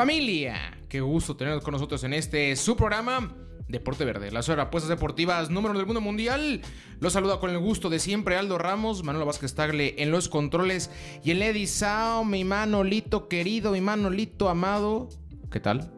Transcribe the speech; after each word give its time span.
Familia, 0.00 0.78
qué 0.88 1.02
gusto 1.02 1.36
tener 1.36 1.60
con 1.60 1.72
nosotros 1.72 2.02
en 2.04 2.14
este 2.14 2.56
su 2.56 2.74
programa 2.74 3.36
Deporte 3.68 4.06
Verde, 4.06 4.30
la 4.30 4.40
zona 4.40 4.56
de 4.56 4.62
apuestas 4.62 4.88
deportivas 4.88 5.50
número 5.50 5.72
uno 5.72 5.78
del 5.78 5.86
mundo 5.86 6.00
mundial. 6.00 6.62
Los 7.00 7.12
saluda 7.12 7.38
con 7.38 7.50
el 7.50 7.58
gusto 7.58 7.90
de 7.90 7.98
siempre 7.98 8.38
Aldo 8.38 8.56
Ramos, 8.56 9.04
Manuel 9.04 9.26
Vázquez 9.26 9.54
Tagle 9.54 9.96
en 9.98 10.10
los 10.10 10.30
controles 10.30 10.90
y 11.22 11.32
el 11.32 11.42
Eddie 11.42 11.66
Sao, 11.66 12.24
mi 12.24 12.44
Manolito 12.44 13.28
querido, 13.28 13.72
mi 13.72 13.82
Manolito 13.82 14.48
amado. 14.48 15.10
¿Qué 15.52 15.60
tal? 15.60 15.92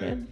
Bien. 0.00 0.28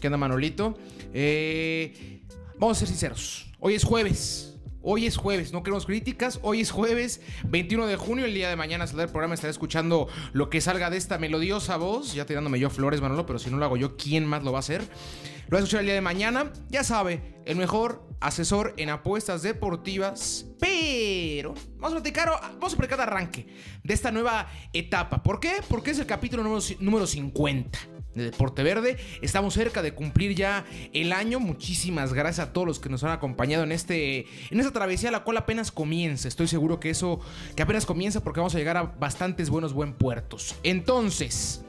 ¿Qué 0.00 0.06
onda, 0.06 0.16
Manolito? 0.16 0.78
Eh, 1.12 2.22
vamos 2.60 2.76
a 2.76 2.78
ser 2.78 2.86
sinceros. 2.86 3.52
Hoy 3.58 3.74
es 3.74 3.82
jueves. 3.82 4.55
Hoy 4.88 5.04
es 5.04 5.16
jueves, 5.16 5.52
no 5.52 5.64
queremos 5.64 5.84
críticas. 5.84 6.38
Hoy 6.42 6.60
es 6.60 6.70
jueves 6.70 7.20
21 7.48 7.88
de 7.88 7.96
junio. 7.96 8.24
El 8.24 8.34
día 8.34 8.48
de 8.48 8.54
mañana 8.54 8.86
saldrá 8.86 9.06
el 9.06 9.10
programa. 9.10 9.34
Estaré 9.34 9.50
escuchando 9.50 10.06
lo 10.32 10.48
que 10.48 10.60
salga 10.60 10.90
de 10.90 10.96
esta 10.96 11.18
melodiosa 11.18 11.76
voz. 11.76 12.14
Ya 12.14 12.24
tirándome 12.24 12.60
yo 12.60 12.70
flores, 12.70 13.00
Manolo, 13.00 13.26
pero 13.26 13.40
si 13.40 13.50
no 13.50 13.56
lo 13.56 13.64
hago 13.64 13.76
yo, 13.76 13.96
¿quién 13.96 14.24
más 14.24 14.44
lo 14.44 14.52
va 14.52 14.58
a 14.58 14.60
hacer? 14.60 14.82
Lo 14.82 15.56
voy 15.56 15.56
a 15.56 15.58
escuchar 15.64 15.80
el 15.80 15.86
día 15.86 15.94
de 15.96 16.02
mañana. 16.02 16.52
Ya 16.68 16.84
sabe, 16.84 17.34
el 17.46 17.56
mejor 17.56 18.06
asesor 18.20 18.74
en 18.76 18.90
apuestas 18.90 19.42
deportivas. 19.42 20.46
Pero 20.60 21.54
vamos 21.78 21.90
a 21.90 22.02
platicar, 22.02 22.30
vamos 22.30 22.74
a 22.74 22.76
platicar 22.76 22.98
de 22.98 23.02
arranque 23.02 23.46
de 23.82 23.92
esta 23.92 24.12
nueva 24.12 24.48
etapa. 24.72 25.20
¿Por 25.20 25.40
qué? 25.40 25.54
Porque 25.68 25.90
es 25.90 25.98
el 25.98 26.06
capítulo 26.06 26.44
número, 26.44 26.64
número 26.78 27.08
50 27.08 27.95
de 28.16 28.24
Deporte 28.30 28.62
Verde. 28.62 28.96
Estamos 29.22 29.54
cerca 29.54 29.82
de 29.82 29.92
cumplir 29.92 30.34
ya 30.34 30.64
el 30.92 31.12
año. 31.12 31.38
Muchísimas 31.38 32.12
gracias 32.12 32.48
a 32.48 32.52
todos 32.52 32.66
los 32.66 32.80
que 32.80 32.88
nos 32.88 33.04
han 33.04 33.12
acompañado 33.12 33.62
en 33.64 33.72
este 33.72 34.26
en 34.50 34.58
esta 34.58 34.72
travesía 34.72 35.10
la 35.10 35.22
cual 35.22 35.36
apenas 35.36 35.70
comienza. 35.70 36.26
Estoy 36.26 36.48
seguro 36.48 36.80
que 36.80 36.90
eso 36.90 37.20
que 37.54 37.62
apenas 37.62 37.86
comienza 37.86 38.22
porque 38.22 38.40
vamos 38.40 38.54
a 38.54 38.58
llegar 38.58 38.76
a 38.76 38.82
bastantes 38.82 39.50
buenos 39.50 39.72
buen 39.72 39.92
puertos. 39.92 40.56
Entonces, 40.62 41.62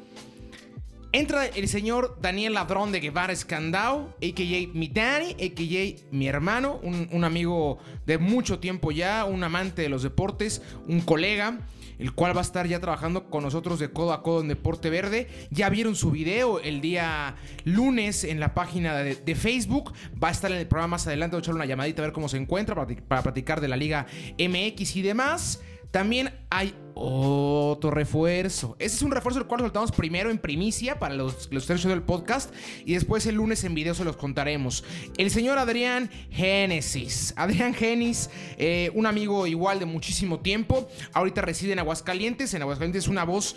Entra 1.14 1.46
el 1.46 1.70
señor 1.70 2.18
Daniel 2.22 2.54
Ladrón 2.54 2.92
de 2.92 3.00
Guevara 3.00 3.32
Escandao, 3.32 4.14
a.k.a. 4.22 4.78
mi 4.78 4.90
Dani, 4.90 5.32
a.k.a. 5.32 6.16
mi 6.16 6.28
hermano, 6.28 6.80
un, 6.84 7.08
un, 7.12 7.24
amigo 7.24 7.80
de 8.06 8.18
mucho 8.18 8.60
tiempo 8.60 8.92
ya, 8.92 9.24
un 9.24 9.42
amante 9.42 9.82
de 9.82 9.90
los 9.90 10.04
deportes, 10.04 10.62
un 10.86 11.00
colega, 11.00 11.60
el 12.00 12.14
cual 12.14 12.36
va 12.36 12.42
a 12.42 12.44
estar 12.44 12.68
ya 12.68 12.80
trabajando 12.80 13.30
con 13.30 13.44
nosotros 13.44 13.80
de 13.80 13.92
codo 13.92 14.14
a 14.14 14.24
codo 14.24 14.42
en 14.42 14.48
Deporte 14.48 14.90
Verde. 14.90 15.28
Ya 15.50 15.70
vieron 15.70 15.96
su 15.96 16.12
video 16.12 16.60
el 16.60 16.82
día 16.82 17.36
lunes 17.64 18.24
en 18.24 18.40
la 18.40 18.54
página 18.54 18.96
de, 18.98 19.36
Facebook. 19.36 19.94
Va 20.22 20.30
a 20.30 20.32
estar 20.32 20.52
en 20.52 20.58
el 20.58 20.68
programa 20.68 20.92
más 20.92 21.08
adelante, 21.08 21.36
voy 21.36 21.42
a 21.42 21.44
echarle 21.44 21.60
una 21.60 21.66
llamadita 21.66 22.02
a 22.02 22.06
ver 22.06 22.14
cómo 22.14 22.30
se 22.30 22.38
encuentra 22.38 22.76
para, 22.76 22.96
para 23.08 23.24
platicar 23.24 23.62
de 23.62 23.68
la 23.68 23.78
Liga 23.78 24.08
MX 24.38 24.96
y 24.96 25.02
demás. 25.02 25.62
También 25.92 26.34
hay 26.50 26.76
otro 26.94 27.92
refuerzo. 27.92 28.76
Ese 28.80 28.96
es 28.96 29.02
un 29.02 29.12
refuerzo 29.12 29.40
el 29.40 29.46
cual 29.46 29.62
soltamos 29.62 29.92
primero 29.92 30.30
en 30.30 30.38
primicia 30.38 31.00
para 31.00 31.16
los, 31.16 31.50
los 31.52 31.66
tercios 31.66 31.92
del 31.92 32.02
podcast 32.02 32.54
y 32.86 32.94
después 32.94 33.26
el 33.26 33.36
lunes 33.36 33.64
en 33.64 33.76
video 33.76 33.94
se 33.94 34.04
los 34.04 34.18
contaremos. 34.18 34.84
El 35.18 35.30
señor 35.30 35.58
Adrián 35.60 36.10
Génesis. 36.32 37.34
Adrián 37.38 37.74
Génesis, 37.74 38.30
eh, 38.58 38.92
un 38.96 39.06
amigo 39.06 39.48
igual 39.48 39.80
de 39.80 39.86
muchísimo 39.86 40.40
tiempo. 40.40 40.90
Ahorita 41.14 41.42
reside 41.42 41.74
en 41.74 41.80
Aguascalientes. 41.80 42.54
En 42.54 42.62
Aguascalientes 42.62 43.04
es 43.04 43.10
una 43.10 43.24
voz 43.24 43.56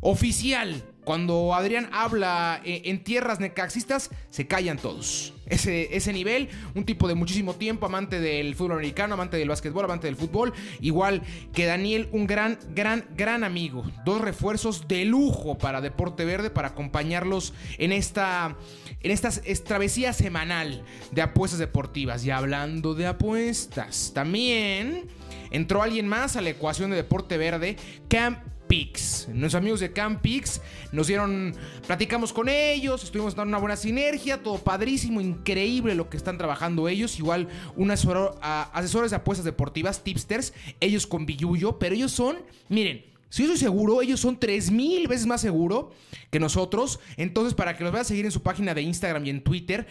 oficial. 0.00 0.84
Cuando 1.08 1.54
Adrián 1.54 1.88
habla 1.90 2.60
eh, 2.66 2.82
en 2.84 3.02
tierras 3.02 3.40
necaxistas, 3.40 4.10
se 4.28 4.46
callan 4.46 4.76
todos. 4.76 5.32
Ese, 5.46 5.96
ese 5.96 6.12
nivel, 6.12 6.50
un 6.74 6.84
tipo 6.84 7.08
de 7.08 7.14
muchísimo 7.14 7.54
tiempo, 7.54 7.86
amante 7.86 8.20
del 8.20 8.54
fútbol 8.54 8.72
americano, 8.72 9.14
amante 9.14 9.38
del 9.38 9.48
básquetbol, 9.48 9.86
amante 9.86 10.06
del 10.06 10.16
fútbol. 10.16 10.52
Igual 10.82 11.22
que 11.54 11.64
Daniel, 11.64 12.10
un 12.12 12.26
gran, 12.26 12.58
gran, 12.74 13.06
gran 13.16 13.42
amigo. 13.42 13.90
Dos 14.04 14.20
refuerzos 14.20 14.86
de 14.86 15.06
lujo 15.06 15.56
para 15.56 15.80
Deporte 15.80 16.26
Verde, 16.26 16.50
para 16.50 16.68
acompañarlos 16.68 17.54
en 17.78 17.92
esta, 17.92 18.58
en 19.00 19.10
esta 19.10 19.30
travesía 19.64 20.12
semanal 20.12 20.84
de 21.10 21.22
apuestas 21.22 21.58
deportivas. 21.58 22.22
Y 22.26 22.30
hablando 22.32 22.92
de 22.92 23.06
apuestas, 23.06 24.12
también 24.14 25.06
entró 25.50 25.82
alguien 25.82 26.06
más 26.06 26.36
a 26.36 26.42
la 26.42 26.50
ecuación 26.50 26.90
de 26.90 26.96
Deporte 26.96 27.38
Verde, 27.38 27.76
Cam 28.10 28.40
Nuestros 28.68 29.54
amigos 29.54 29.80
de 29.80 29.92
Camp 29.92 30.20
Pix 30.20 30.60
nos 30.92 31.06
dieron, 31.06 31.54
platicamos 31.86 32.32
con 32.32 32.48
ellos, 32.48 33.02
estuvimos 33.02 33.34
dando 33.34 33.48
una 33.48 33.58
buena 33.58 33.76
sinergia, 33.76 34.42
todo 34.42 34.58
padrísimo, 34.58 35.20
increíble 35.20 35.94
lo 35.94 36.10
que 36.10 36.18
están 36.18 36.36
trabajando 36.36 36.88
ellos. 36.88 37.18
Igual, 37.18 37.48
un 37.76 37.90
asesores 37.90 39.10
de 39.10 39.16
apuestas 39.16 39.44
deportivas, 39.44 40.04
tipsters, 40.04 40.52
ellos 40.80 41.06
con 41.06 41.24
Billuyo, 41.24 41.78
pero 41.78 41.94
ellos 41.94 42.12
son, 42.12 42.38
miren, 42.68 43.04
si 43.30 43.42
yo 43.42 43.48
soy 43.48 43.58
seguro, 43.58 44.00
ellos 44.02 44.20
son 44.20 44.38
3000 44.38 45.06
veces 45.06 45.26
más 45.26 45.40
seguro 45.40 45.92
que 46.30 46.40
nosotros. 46.40 47.00
Entonces, 47.16 47.54
para 47.54 47.76
que 47.76 47.84
los 47.84 47.92
vayan 47.92 48.02
a 48.02 48.08
seguir 48.08 48.24
en 48.24 48.30
su 48.30 48.42
página 48.42 48.74
de 48.74 48.82
Instagram 48.82 49.26
y 49.26 49.30
en 49.30 49.42
Twitter, 49.42 49.86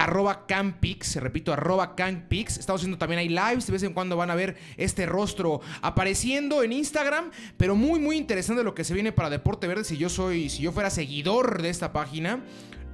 arroba 0.00 0.46
Campix, 0.46 1.16
repito, 1.16 1.52
arroba 1.52 1.94
Campix. 1.94 2.56
Estamos 2.56 2.80
haciendo 2.80 2.96
también 2.96 3.18
ahí 3.18 3.28
lives, 3.28 3.66
de 3.66 3.72
vez 3.72 3.82
en 3.82 3.92
cuando 3.92 4.16
van 4.16 4.30
a 4.30 4.34
ver 4.34 4.56
este 4.78 5.04
rostro 5.04 5.60
apareciendo 5.82 6.62
en 6.62 6.72
Instagram, 6.72 7.30
pero 7.58 7.76
muy, 7.76 8.00
muy 8.00 8.16
interesante 8.16 8.64
lo 8.64 8.74
que 8.74 8.82
se 8.82 8.94
viene 8.94 9.12
para 9.12 9.28
Deporte 9.28 9.66
Verde. 9.66 9.84
Si 9.84 9.98
yo 9.98 10.08
soy, 10.08 10.48
si 10.48 10.62
yo 10.62 10.72
fuera 10.72 10.88
seguidor 10.88 11.60
de 11.60 11.68
esta 11.68 11.92
página, 11.92 12.42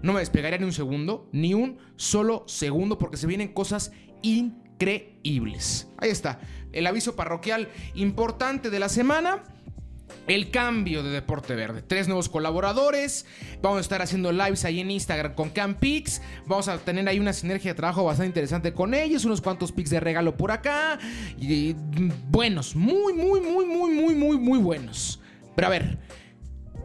no 0.03 0.15
me 0.15 0.19
despegaría 0.21 0.59
ni 0.59 0.65
un 0.65 0.73
segundo, 0.73 1.29
ni 1.31 1.55
un 1.55 1.79
solo 1.95 2.43
segundo, 2.49 2.99
porque 2.99 3.17
se 3.17 3.29
vienen 3.29 3.53
cosas 3.53 3.93
increíbles. 4.23 5.89
Ahí 5.99 6.11
está, 6.11 6.41
el 6.73 6.89
aviso 6.89 7.15
parroquial 7.15 7.69
importante 7.95 8.69
de 8.69 8.81
la 8.81 8.89
semana 8.89 9.45
el 10.27 10.51
cambio 10.51 11.03
de 11.03 11.11
Deporte 11.11 11.55
Verde. 11.55 11.83
Tres 11.83 12.09
nuevos 12.09 12.29
colaboradores. 12.29 13.27
Vamos 13.63 13.79
a 13.79 13.81
estar 13.81 14.03
haciendo 14.03 14.33
lives 14.33 14.65
ahí 14.65 14.81
en 14.81 14.91
Instagram 14.91 15.35
con 15.35 15.51
Campix. 15.51 16.21
Vamos 16.47 16.69
a 16.69 16.79
tener 16.79 17.09
ahí 17.09 17.19
una 17.19 17.33
sinergia 17.33 17.73
de 17.73 17.77
trabajo 17.77 18.05
bastante 18.05 18.29
interesante 18.29 18.73
con 18.73 18.95
ellos. 18.95 19.25
Unos 19.25 19.41
cuantos 19.41 19.73
pics 19.73 19.91
de 19.91 20.01
regalo 20.01 20.37
por 20.37 20.51
acá. 20.51 20.99
Y, 21.39 21.75
buenos. 22.29 22.77
Muy, 22.77 23.13
muy, 23.13 23.41
muy, 23.41 23.67
muy, 23.67 23.91
muy, 23.91 24.15
muy, 24.15 24.39
muy 24.39 24.59
buenos. 24.59 25.21
Pero 25.55 25.69
a 25.69 25.71
ver. 25.71 25.99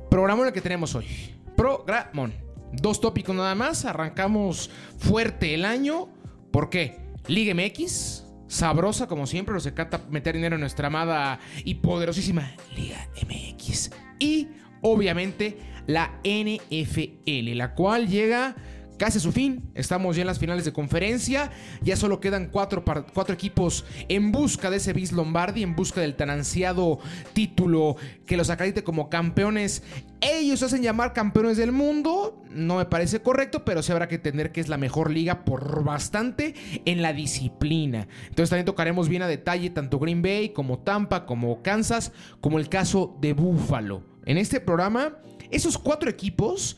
Programón 0.09 0.47
el 0.47 0.53
que 0.53 0.61
tenemos 0.61 0.93
hoy. 0.95 1.07
Programón. 1.55 2.33
Dos 2.73 3.01
tópicos 3.01 3.35
nada 3.35 3.55
más. 3.55 3.85
Arrancamos 3.85 4.69
fuerte 4.97 5.53
el 5.53 5.65
año. 5.65 6.09
¿Por 6.51 6.69
qué? 6.69 6.99
Liga 7.27 7.53
MX 7.53 8.30
sabrosa 8.51 9.07
como 9.07 9.27
siempre, 9.27 9.53
nos 9.53 9.65
encanta 9.65 10.01
meter 10.09 10.35
dinero 10.35 10.55
en 10.55 10.61
nuestra 10.61 10.87
amada 10.87 11.39
y 11.63 11.75
poderosísima 11.75 12.51
Liga 12.75 13.07
MX. 13.25 13.91
Y 14.19 14.49
obviamente 14.81 15.57
la 15.87 16.19
NFL, 16.25 17.55
la 17.55 17.73
cual 17.73 18.09
llega 18.09 18.55
casi 19.01 19.17
a 19.17 19.21
su 19.21 19.31
fin. 19.31 19.71
Estamos 19.73 20.15
ya 20.15 20.21
en 20.21 20.27
las 20.27 20.37
finales 20.37 20.63
de 20.63 20.73
conferencia. 20.73 21.49
Ya 21.81 21.95
solo 21.95 22.19
quedan 22.19 22.49
cuatro, 22.51 22.85
cuatro, 22.85 23.33
equipos 23.33 23.83
en 24.09 24.31
busca 24.31 24.69
de 24.69 24.77
ese 24.77 24.93
bis 24.93 25.11
Lombardi, 25.11 25.63
en 25.63 25.75
busca 25.75 26.01
del 26.01 26.13
tan 26.13 26.29
ansiado 26.29 26.99
título 27.33 27.95
que 28.27 28.37
los 28.37 28.51
acredite 28.51 28.83
como 28.83 29.09
campeones. 29.09 29.81
Ellos 30.21 30.61
hacen 30.61 30.83
llamar 30.83 31.13
campeones 31.13 31.57
del 31.57 31.71
mundo. 31.71 32.43
No 32.51 32.77
me 32.77 32.85
parece 32.85 33.23
correcto, 33.23 33.65
pero 33.65 33.81
sí 33.81 33.91
habrá 33.91 34.07
que 34.07 34.15
entender 34.15 34.51
que 34.51 34.61
es 34.61 34.69
la 34.69 34.77
mejor 34.77 35.09
liga 35.09 35.45
por 35.45 35.83
bastante 35.83 36.53
en 36.85 37.01
la 37.01 37.11
disciplina. 37.11 38.07
Entonces 38.27 38.51
también 38.51 38.67
tocaremos 38.67 39.09
bien 39.09 39.23
a 39.23 39.27
detalle 39.27 39.71
tanto 39.71 39.97
Green 39.97 40.21
Bay 40.21 40.49
como 40.49 40.77
Tampa, 40.77 41.25
como 41.25 41.63
Kansas, 41.63 42.11
como 42.39 42.59
el 42.59 42.69
caso 42.69 43.17
de 43.19 43.33
Buffalo. 43.33 44.03
En 44.27 44.37
este 44.37 44.59
programa, 44.59 45.17
esos 45.49 45.79
cuatro 45.79 46.07
equipos, 46.07 46.77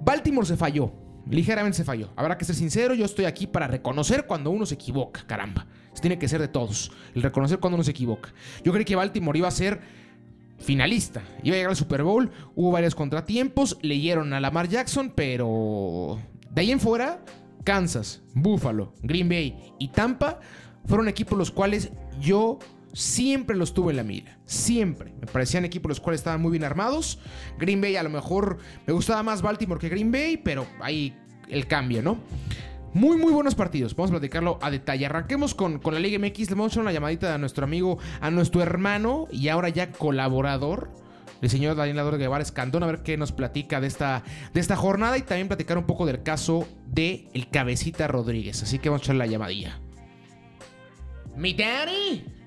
Baltimore 0.00 0.48
se 0.48 0.56
falló 0.56 0.99
ligeramente 1.28 1.76
se 1.76 1.84
falló. 1.84 2.10
Habrá 2.16 2.38
que 2.38 2.44
ser 2.44 2.54
sincero, 2.54 2.94
yo 2.94 3.04
estoy 3.04 3.24
aquí 3.24 3.46
para 3.46 3.66
reconocer 3.66 4.26
cuando 4.26 4.50
uno 4.50 4.66
se 4.66 4.74
equivoca, 4.74 5.24
caramba. 5.26 5.66
Eso 5.92 6.00
tiene 6.00 6.18
que 6.18 6.28
ser 6.28 6.40
de 6.40 6.48
todos, 6.48 6.92
el 7.14 7.22
reconocer 7.22 7.58
cuando 7.58 7.76
uno 7.76 7.84
se 7.84 7.90
equivoca. 7.90 8.32
Yo 8.64 8.72
creí 8.72 8.84
que 8.84 8.96
Baltimore 8.96 9.38
iba 9.38 9.48
a 9.48 9.52
ser 9.52 9.80
finalista, 10.58 11.22
iba 11.42 11.54
a 11.54 11.56
llegar 11.56 11.70
al 11.70 11.76
Super 11.76 12.02
Bowl, 12.02 12.30
hubo 12.54 12.70
varios 12.70 12.94
contratiempos, 12.94 13.78
leyeron 13.82 14.32
a 14.32 14.40
Lamar 14.40 14.68
Jackson, 14.68 15.12
pero 15.14 16.18
de 16.50 16.60
ahí 16.60 16.70
en 16.70 16.80
fuera, 16.80 17.24
Kansas, 17.64 18.22
Buffalo, 18.34 18.94
Green 19.02 19.28
Bay 19.28 19.74
y 19.78 19.88
Tampa 19.88 20.40
fueron 20.86 21.08
equipos 21.08 21.38
los 21.38 21.50
cuales 21.50 21.90
yo 22.20 22.58
siempre 22.92 23.56
los 23.56 23.74
tuve 23.74 23.92
en 23.92 23.96
la 23.96 24.04
mira. 24.04 24.38
Siempre. 24.44 25.12
Me 25.20 25.26
parecían 25.26 25.64
equipos 25.64 25.88
los 25.88 26.00
cuales 26.00 26.20
estaban 26.20 26.40
muy 26.40 26.52
bien 26.52 26.64
armados. 26.64 27.18
Green 27.58 27.80
Bay 27.80 27.96
a 27.96 28.02
lo 28.02 28.10
mejor 28.10 28.58
me 28.86 28.92
gustaba 28.92 29.22
más 29.22 29.42
Baltimore 29.42 29.80
que 29.80 29.88
Green 29.88 30.12
Bay, 30.12 30.36
pero 30.36 30.66
ahí 30.80 31.16
el 31.48 31.66
cambio, 31.66 32.02
¿no? 32.02 32.18
Muy, 32.92 33.16
muy 33.16 33.32
buenos 33.32 33.54
partidos. 33.54 33.94
Vamos 33.94 34.10
a 34.10 34.14
platicarlo 34.14 34.58
a 34.60 34.70
detalle. 34.70 35.06
Arranquemos 35.06 35.54
con, 35.54 35.78
con 35.78 35.94
la 35.94 36.00
Liga 36.00 36.18
MX. 36.18 36.50
Le 36.50 36.56
vamos 36.56 36.72
a 36.72 36.74
echar 36.74 36.82
una 36.82 36.92
llamadita 36.92 37.34
a 37.34 37.38
nuestro 37.38 37.64
amigo, 37.64 37.98
a 38.20 38.30
nuestro 38.30 38.62
hermano 38.62 39.28
y 39.30 39.48
ahora 39.48 39.68
ya 39.68 39.92
colaborador. 39.92 40.90
El 41.40 41.48
señor 41.48 41.74
Daniel 41.74 41.96
Lador 41.96 42.18
Guevara 42.18 42.42
Escandón, 42.42 42.82
a 42.82 42.86
ver 42.86 43.02
qué 43.02 43.16
nos 43.16 43.32
platica 43.32 43.80
de 43.80 43.86
esta, 43.86 44.24
de 44.52 44.60
esta 44.60 44.76
jornada 44.76 45.16
y 45.16 45.22
también 45.22 45.48
platicar 45.48 45.78
un 45.78 45.86
poco 45.86 46.04
del 46.04 46.22
caso 46.22 46.68
de 46.86 47.28
el 47.32 47.48
Cabecita 47.48 48.08
Rodríguez. 48.08 48.62
Así 48.62 48.78
que 48.78 48.90
vamos 48.90 49.02
a 49.02 49.04
echar 49.04 49.16
la 49.16 49.26
llamadilla. 49.26 49.80
¡Mi 51.36 51.54
Dani! 51.54 52.39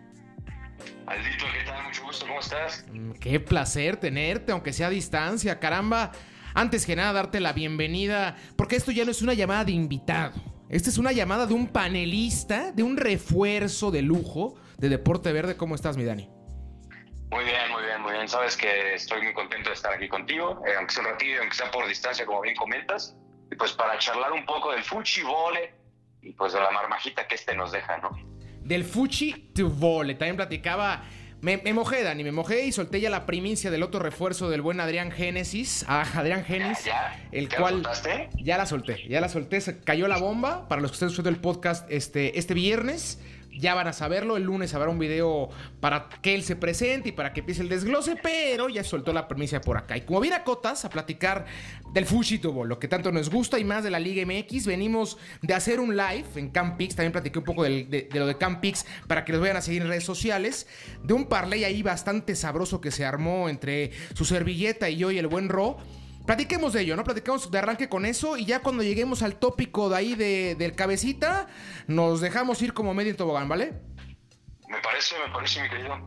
Aldito, 1.06 1.46
¿qué 1.54 1.64
tal? 1.66 1.84
Mucho 1.84 2.04
gusto, 2.04 2.26
¿cómo 2.28 2.40
estás? 2.40 2.86
Mm, 2.92 3.12
Qué 3.14 3.40
placer 3.40 3.98
tenerte, 3.98 4.52
aunque 4.52 4.74
sea 4.74 4.88
a 4.88 4.90
distancia, 4.90 5.60
caramba. 5.60 6.12
Antes 6.56 6.86
que 6.86 6.96
nada, 6.96 7.14
darte 7.14 7.40
la 7.40 7.54
bienvenida, 7.54 8.36
porque 8.56 8.76
esto 8.76 8.92
ya 8.92 9.06
no 9.06 9.12
es 9.12 9.22
una 9.22 9.34
llamada 9.34 9.66
de 9.66 9.72
invitado. 9.72 10.34
Esta 10.70 10.90
es 10.90 10.98
una 10.98 11.12
llamada 11.12 11.46
de 11.46 11.54
un 11.54 11.68
panelista, 11.68 12.72
de 12.72 12.84
un 12.84 12.98
refuerzo 12.98 13.92
de 13.92 14.02
lujo 14.02 14.56
de 14.78 14.90
Deporte 14.90 15.32
Verde. 15.32 15.58
¿Cómo 15.58 15.76
estás, 15.76 15.98
mi 15.98 16.04
Dani? 16.04 16.30
Muy 17.32 17.44
bien, 17.46 17.72
muy 17.72 17.84
bien, 17.84 18.02
muy 18.02 18.14
bien. 18.14 18.28
Sabes 18.28 18.56
que 18.56 18.94
estoy 18.94 19.22
muy 19.24 19.34
contento 19.34 19.70
de 19.70 19.76
estar 19.76 19.94
aquí 19.94 20.08
contigo, 20.08 20.62
eh, 20.68 20.74
aunque 20.78 20.94
sea 20.94 21.04
un 21.04 21.10
ratito, 21.10 21.42
aunque 21.42 21.56
sea 21.56 21.72
por 21.72 21.88
distancia, 21.88 22.26
como 22.26 22.42
bien 22.42 22.56
comentas. 22.56 23.16
Y 23.52 23.56
pues 23.56 23.72
para 23.74 23.98
charlar 23.98 24.32
un 24.32 24.46
poco 24.46 24.72
del 24.72 24.84
fuchi 24.84 25.22
vole 25.24 25.74
y 26.22 26.34
pues 26.34 26.54
de 26.54 26.60
la 26.60 26.72
marmajita 26.72 27.28
que 27.28 27.36
este 27.36 27.56
nos 27.56 27.72
deja, 27.72 27.98
¿no? 27.98 28.12
Del 28.64 28.84
Fuchi 28.84 29.50
to 29.54 29.70
Vole. 29.70 30.16
También 30.16 30.36
platicaba. 30.36 31.04
Me, 31.42 31.58
me 31.58 31.74
mojé, 31.74 32.04
Dani, 32.04 32.24
me 32.24 32.32
mojé 32.32 32.66
y 32.66 32.72
solté 32.72 33.02
ya 33.02 33.10
la 33.10 33.26
primicia 33.26 33.70
del 33.70 33.84
otro 33.84 34.00
refuerzo 34.00 34.50
del 34.50 34.62
buen 34.62 34.80
Adrián 34.80 35.12
Génesis. 35.12 35.84
Ah, 35.90 36.06
Adrián 36.16 36.46
Génesis. 36.46 36.86
¿Ya? 36.86 37.28
El 37.34 37.50
¿Ya 37.50 37.58
cual. 37.58 37.84
Ya 38.42 38.58
la 38.58 38.66
solté, 38.66 39.08
ya 39.10 39.20
la 39.20 39.28
solté. 39.28 39.60
Se 39.60 39.80
cayó 39.80 40.08
la 40.08 40.18
bomba. 40.18 40.70
Para 40.70 40.82
los 40.82 40.92
que 40.92 40.96
estén 40.96 41.08
escuchando 41.10 41.30
el 41.30 41.42
podcast 41.42 41.90
este, 41.92 42.40
este 42.40 42.54
viernes. 42.54 43.20
Ya 43.60 43.76
van 43.76 43.88
a 43.88 43.94
saberlo. 43.94 44.38
El 44.38 44.44
lunes 44.44 44.74
habrá 44.74 44.90
un 44.90 45.00
video 45.00 45.50
para 45.80 46.10
que 46.22 46.34
él 46.36 46.44
se 46.44 46.56
presente 46.56 47.10
y 47.10 47.12
para 47.12 47.34
que 47.34 47.42
empiece 47.42 47.62
el 47.62 47.70
desglose. 47.70 48.16
Pero 48.22 48.70
ya 48.70 48.84
soltó 48.84 49.14
la 49.14 49.28
primicia 49.28 49.62
por 49.62 49.78
acá. 49.78 49.96
Y 49.98 50.02
como 50.02 50.20
viene 50.20 50.36
a 50.36 50.44
Cotas 50.44 50.86
a 50.86 50.90
platicar 50.90 51.46
del 51.94 52.06
Fushitobo, 52.06 52.66
lo 52.66 52.80
que 52.80 52.88
tanto 52.88 53.12
nos 53.12 53.30
gusta 53.30 53.60
y 53.60 53.64
más 53.64 53.84
de 53.84 53.92
la 53.92 54.00
Liga 54.00 54.26
MX, 54.26 54.66
venimos 54.66 55.18
de 55.42 55.54
hacer 55.54 55.80
un 55.80 55.96
live 55.96 56.26
en 56.36 56.50
Campix. 56.50 56.96
También 56.96 57.12
platiqué 57.12 57.40
un 57.40 57.46
poco 57.46 57.64
del- 57.64 57.90
de, 57.90 58.10
de 58.12 58.20
lo 58.20 58.26
de 58.26 58.38
Campix 58.38 58.86
para 59.08 59.24
que 59.26 59.32
los 59.34 59.42
vayan 59.42 59.58
a 59.58 59.62
seguir 59.62 59.82
en 59.84 59.88
redes 59.88 60.04
sociales. 60.04 60.68
De 61.04 61.14
un 61.14 61.26
parlay 61.26 61.64
ahí 61.64 61.84
bastante 61.84 62.36
sabroso 62.36 62.82
que 62.82 62.92
se 62.92 63.06
armó 63.06 63.50
entre 63.50 63.92
su 64.16 64.26
servilleta 64.26 64.90
y 64.90 64.98
yo 64.98 65.12
y 65.12 65.18
el 65.20 65.28
buen 65.28 65.50
Ro. 65.50 65.78
Platiquemos 66.26 66.72
de 66.72 66.82
ello, 66.82 66.96
¿no? 66.96 67.04
Platicamos 67.04 67.52
de 67.52 67.58
arranque 67.58 67.90
con 67.90 68.06
eso 68.06 68.38
y 68.38 68.46
ya 68.46 68.62
cuando 68.62 68.82
lleguemos 68.82 69.22
al 69.24 69.36
tópico 69.36 69.90
de 69.90 69.98
ahí 69.98 70.16
de, 70.16 70.56
del 70.56 70.74
cabecita, 70.74 71.48
nos 71.88 72.22
dejamos 72.22 72.62
ir 72.62 72.74
como 72.74 72.94
medio 72.94 73.12
en 73.12 73.18
tobogán, 73.18 73.50
¿vale? 73.50 73.74
Me 74.70 74.80
parece, 74.82 75.16
me 75.26 75.34
parece, 75.34 75.62
mi 75.62 75.70
querido. 75.70 75.98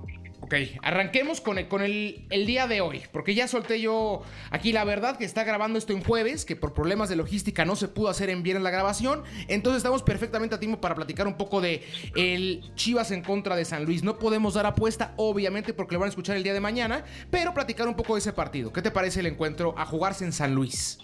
Ok, 0.41 0.55
arranquemos 0.83 1.41
con, 1.41 1.59
el, 1.59 1.67
con 1.67 1.83
el, 1.83 2.27
el 2.31 2.47
día 2.47 2.67
de 2.67 2.81
hoy, 2.81 3.03
porque 3.11 3.35
ya 3.35 3.49
solté 3.49 3.81
yo 3.81 4.23
aquí 4.51 4.73
la 4.73 4.85
verdad 4.85 5.17
que 5.17 5.25
está 5.25 5.45
grabando 5.45 5.79
esto 5.79 5.93
en 5.93 6.05
jueves, 6.05 6.45
que 6.45 6.55
por 6.55 6.75
problemas 6.75 7.09
de 7.09 7.17
logística 7.17 7.65
no 7.65 7.75
se 7.75 7.89
pudo 7.89 8.11
hacer 8.11 8.29
en 8.31 8.43
viernes 8.43 8.63
la 8.63 8.71
grabación, 8.71 9.25
entonces 9.49 9.79
estamos 9.79 10.03
perfectamente 10.03 10.55
a 10.55 10.61
tiempo 10.61 10.81
para 10.81 10.95
platicar 10.95 11.27
un 11.27 11.37
poco 11.37 11.61
de 11.61 11.85
el 12.15 12.63
Chivas 12.75 13.11
en 13.11 13.23
contra 13.23 13.57
de 13.57 13.65
San 13.65 13.87
Luis. 13.87 14.05
No 14.05 14.19
podemos 14.19 14.55
dar 14.55 14.67
apuesta, 14.67 15.15
obviamente, 15.17 15.73
porque 15.73 15.95
lo 15.95 16.01
van 16.01 16.09
a 16.09 16.11
escuchar 16.11 16.37
el 16.37 16.43
día 16.43 16.53
de 16.53 16.61
mañana, 16.61 17.05
pero 17.31 17.55
platicar 17.55 17.89
un 17.89 17.97
poco 17.97 18.15
de 18.15 18.21
ese 18.21 18.33
partido. 18.33 18.73
¿Qué 18.73 18.83
te 18.83 18.91
parece 18.91 19.21
el 19.21 19.27
encuentro 19.27 19.75
a 19.79 19.87
jugarse 19.87 20.25
en 20.25 20.33
San 20.33 20.55
Luis? 20.55 20.99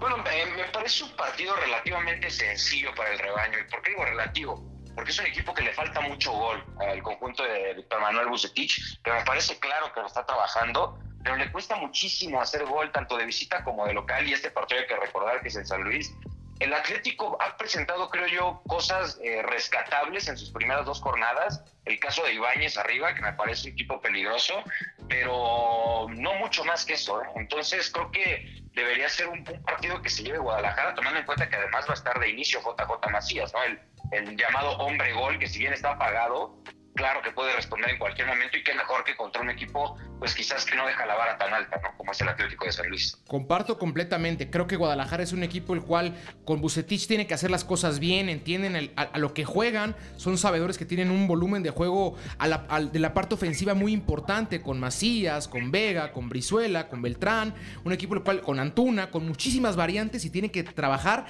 Bueno, 0.00 0.18
me, 0.18 0.56
me 0.56 0.68
parece 0.72 1.04
un 1.04 1.10
partido 1.12 1.54
relativamente 1.56 2.30
sencillo 2.30 2.90
para 2.94 3.12
el 3.12 3.18
rebaño. 3.18 3.58
¿Y 3.58 3.70
por 3.70 3.82
qué 3.82 3.90
digo 3.90 4.04
relativo? 4.04 4.77
Porque 4.98 5.12
es 5.12 5.18
un 5.20 5.26
equipo 5.26 5.54
que 5.54 5.62
le 5.62 5.72
falta 5.72 6.00
mucho 6.00 6.32
gol 6.32 6.60
al 6.80 7.00
conjunto 7.04 7.44
de 7.44 7.72
Víctor 7.74 8.00
Manuel 8.00 8.26
Bucetich, 8.26 9.00
que 9.00 9.12
me 9.12 9.22
parece 9.22 9.56
claro 9.60 9.92
que 9.92 10.00
lo 10.00 10.08
está 10.08 10.26
trabajando, 10.26 10.98
pero 11.22 11.36
le 11.36 11.52
cuesta 11.52 11.76
muchísimo 11.76 12.42
hacer 12.42 12.64
gol 12.64 12.90
tanto 12.90 13.16
de 13.16 13.24
visita 13.24 13.62
como 13.62 13.86
de 13.86 13.92
local 13.92 14.26
y 14.26 14.32
este 14.32 14.50
partido 14.50 14.80
hay 14.80 14.88
que 14.88 14.96
recordar 14.96 15.40
que 15.40 15.50
es 15.50 15.54
en 15.54 15.64
San 15.64 15.84
Luis. 15.84 16.12
El 16.58 16.74
Atlético 16.74 17.38
ha 17.40 17.56
presentado, 17.56 18.10
creo 18.10 18.26
yo, 18.26 18.60
cosas 18.66 19.20
eh, 19.22 19.40
rescatables 19.42 20.26
en 20.26 20.36
sus 20.36 20.50
primeras 20.50 20.84
dos 20.84 21.00
jornadas. 21.00 21.62
El 21.84 22.00
caso 22.00 22.24
de 22.24 22.32
Ibáñez 22.32 22.76
arriba, 22.76 23.14
que 23.14 23.22
me 23.22 23.34
parece 23.34 23.68
un 23.68 23.74
equipo 23.74 24.00
peligroso, 24.00 24.64
pero 25.08 26.08
no 26.10 26.34
mucho 26.40 26.64
más 26.64 26.84
que 26.84 26.94
eso. 26.94 27.22
¿eh? 27.22 27.26
Entonces 27.36 27.88
creo 27.92 28.10
que 28.10 28.64
debería 28.72 29.08
ser 29.08 29.28
un, 29.28 29.48
un 29.48 29.62
partido 29.62 30.02
que 30.02 30.10
se 30.10 30.24
lleve 30.24 30.38
Guadalajara, 30.38 30.96
tomando 30.96 31.20
en 31.20 31.24
cuenta 31.24 31.48
que 31.48 31.54
además 31.54 31.86
va 31.86 31.92
a 31.92 31.94
estar 31.94 32.18
de 32.18 32.30
inicio 32.30 32.60
JJ 32.60 33.12
Macías, 33.12 33.54
¿no? 33.54 33.62
El, 33.62 33.80
el 34.12 34.36
llamado 34.36 34.76
hombre 34.78 35.12
gol, 35.12 35.38
que 35.38 35.46
si 35.46 35.58
bien 35.58 35.72
está 35.72 35.92
apagado, 35.92 36.62
claro 36.94 37.22
que 37.22 37.30
puede 37.30 37.54
responder 37.54 37.90
en 37.90 37.98
cualquier 37.98 38.26
momento 38.26 38.56
y 38.58 38.64
qué 38.64 38.74
mejor 38.74 39.04
que 39.04 39.14
contra 39.14 39.40
un 39.40 39.50
equipo, 39.50 39.96
pues 40.18 40.34
quizás 40.34 40.64
que 40.64 40.74
no 40.74 40.84
deja 40.84 41.06
la 41.06 41.14
vara 41.14 41.38
tan 41.38 41.54
alta, 41.54 41.80
¿no? 41.80 41.96
Como 41.96 42.10
es 42.10 42.20
el 42.20 42.28
Atlético 42.28 42.64
de 42.64 42.72
San 42.72 42.88
Luis. 42.88 43.16
Comparto 43.28 43.78
completamente. 43.78 44.50
Creo 44.50 44.66
que 44.66 44.74
Guadalajara 44.74 45.22
es 45.22 45.32
un 45.32 45.44
equipo 45.44 45.74
el 45.74 45.82
cual 45.82 46.16
con 46.44 46.60
Bucetich 46.60 47.06
tiene 47.06 47.28
que 47.28 47.34
hacer 47.34 47.52
las 47.52 47.62
cosas 47.64 48.00
bien, 48.00 48.28
entienden 48.28 48.90
a, 48.96 49.16
lo 49.18 49.32
que 49.32 49.44
juegan, 49.44 49.94
son 50.16 50.38
sabedores 50.38 50.76
que 50.76 50.86
tienen 50.86 51.12
un 51.12 51.28
volumen 51.28 51.62
de 51.62 51.70
juego 51.70 52.16
a 52.38 52.48
la- 52.48 52.66
de 52.90 52.98
la 52.98 53.14
parte 53.14 53.36
ofensiva 53.36 53.74
muy 53.74 53.92
importante 53.92 54.60
con 54.60 54.80
Macías, 54.80 55.46
con 55.46 55.70
Vega, 55.70 56.10
con 56.10 56.28
Brizuela, 56.28 56.88
con 56.88 57.00
Beltrán, 57.00 57.54
un 57.84 57.92
equipo 57.92 58.14
el 58.16 58.24
cual 58.24 58.40
con 58.40 58.58
Antuna, 58.58 59.12
con 59.12 59.24
muchísimas 59.24 59.76
variantes 59.76 60.24
y 60.24 60.30
tiene 60.30 60.50
que 60.50 60.64
trabajar 60.64 61.26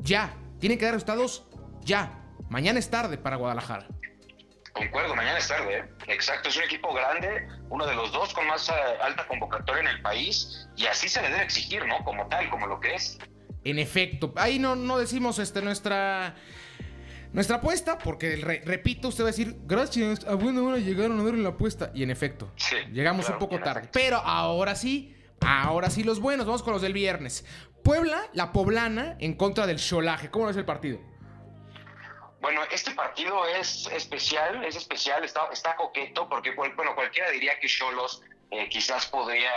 ya, 0.00 0.34
tiene 0.58 0.78
que 0.78 0.86
dar 0.86 0.94
resultados 0.94 1.44
ya. 1.84 2.18
Mañana 2.48 2.78
es 2.78 2.90
tarde 2.90 3.18
para 3.18 3.36
Guadalajara. 3.36 3.86
Concuerdo, 4.72 5.14
mañana 5.14 5.38
es 5.38 5.48
tarde, 5.48 5.78
¿eh? 5.78 5.84
Exacto, 6.08 6.48
es 6.48 6.56
un 6.56 6.62
equipo 6.64 6.94
grande, 6.94 7.46
uno 7.68 7.86
de 7.86 7.94
los 7.94 8.10
dos 8.12 8.32
con 8.32 8.46
más 8.46 8.68
eh, 8.70 8.72
alta 9.02 9.26
convocatoria 9.26 9.82
en 9.82 9.88
el 9.88 10.00
país, 10.02 10.66
y 10.76 10.86
así 10.86 11.08
se 11.10 11.20
le 11.20 11.28
debe 11.28 11.42
exigir, 11.42 11.84
¿no? 11.86 12.02
Como 12.04 12.26
tal, 12.28 12.48
como 12.48 12.66
lo 12.66 12.80
que 12.80 12.94
es. 12.94 13.18
En 13.64 13.78
efecto, 13.78 14.32
ahí 14.36 14.58
no, 14.58 14.74
no 14.74 14.96
decimos 14.98 15.38
este, 15.38 15.60
nuestra, 15.60 16.34
nuestra 17.34 17.56
apuesta, 17.56 17.98
porque 17.98 18.36
re- 18.36 18.62
repito, 18.64 19.08
usted 19.08 19.24
va 19.24 19.28
a 19.28 19.32
decir, 19.32 19.56
gracias, 19.64 20.24
a 20.24 20.34
buena 20.34 20.62
hora 20.62 20.78
llegaron 20.78 21.20
a 21.20 21.22
ver 21.22 21.34
la 21.34 21.50
apuesta. 21.50 21.90
Y 21.94 22.02
en 22.02 22.10
efecto, 22.10 22.50
Sí, 22.56 22.76
llegamos 22.92 23.26
claro, 23.26 23.38
un 23.42 23.48
poco 23.48 23.62
tarde. 23.62 23.80
efecto. 23.80 23.98
Pero 23.98 24.16
ahora 24.16 24.74
sí, 24.74 25.14
ahora 25.42 25.90
sí 25.90 26.02
los 26.02 26.18
buenos, 26.18 26.46
vamos 26.46 26.62
con 26.62 26.72
los 26.72 26.80
del 26.82 26.94
viernes. 26.94 27.44
Puebla, 27.84 28.22
la 28.32 28.52
poblana, 28.52 29.16
en 29.20 29.34
contra 29.34 29.66
del 29.66 29.76
Cholaje. 29.76 30.30
¿Cómo 30.30 30.48
es 30.48 30.56
el 30.56 30.64
partido? 30.64 30.98
Bueno, 32.42 32.64
este 32.72 32.90
partido 32.90 33.46
es 33.46 33.86
especial, 33.86 34.64
es 34.64 34.74
especial, 34.74 35.22
está, 35.24 35.48
está 35.52 35.76
coqueto, 35.76 36.28
porque 36.28 36.50
bueno, 36.50 36.92
cualquiera 36.96 37.30
diría 37.30 37.56
que 37.60 37.68
Cholos 37.68 38.20
eh, 38.50 38.68
quizás 38.68 39.06
podría 39.06 39.52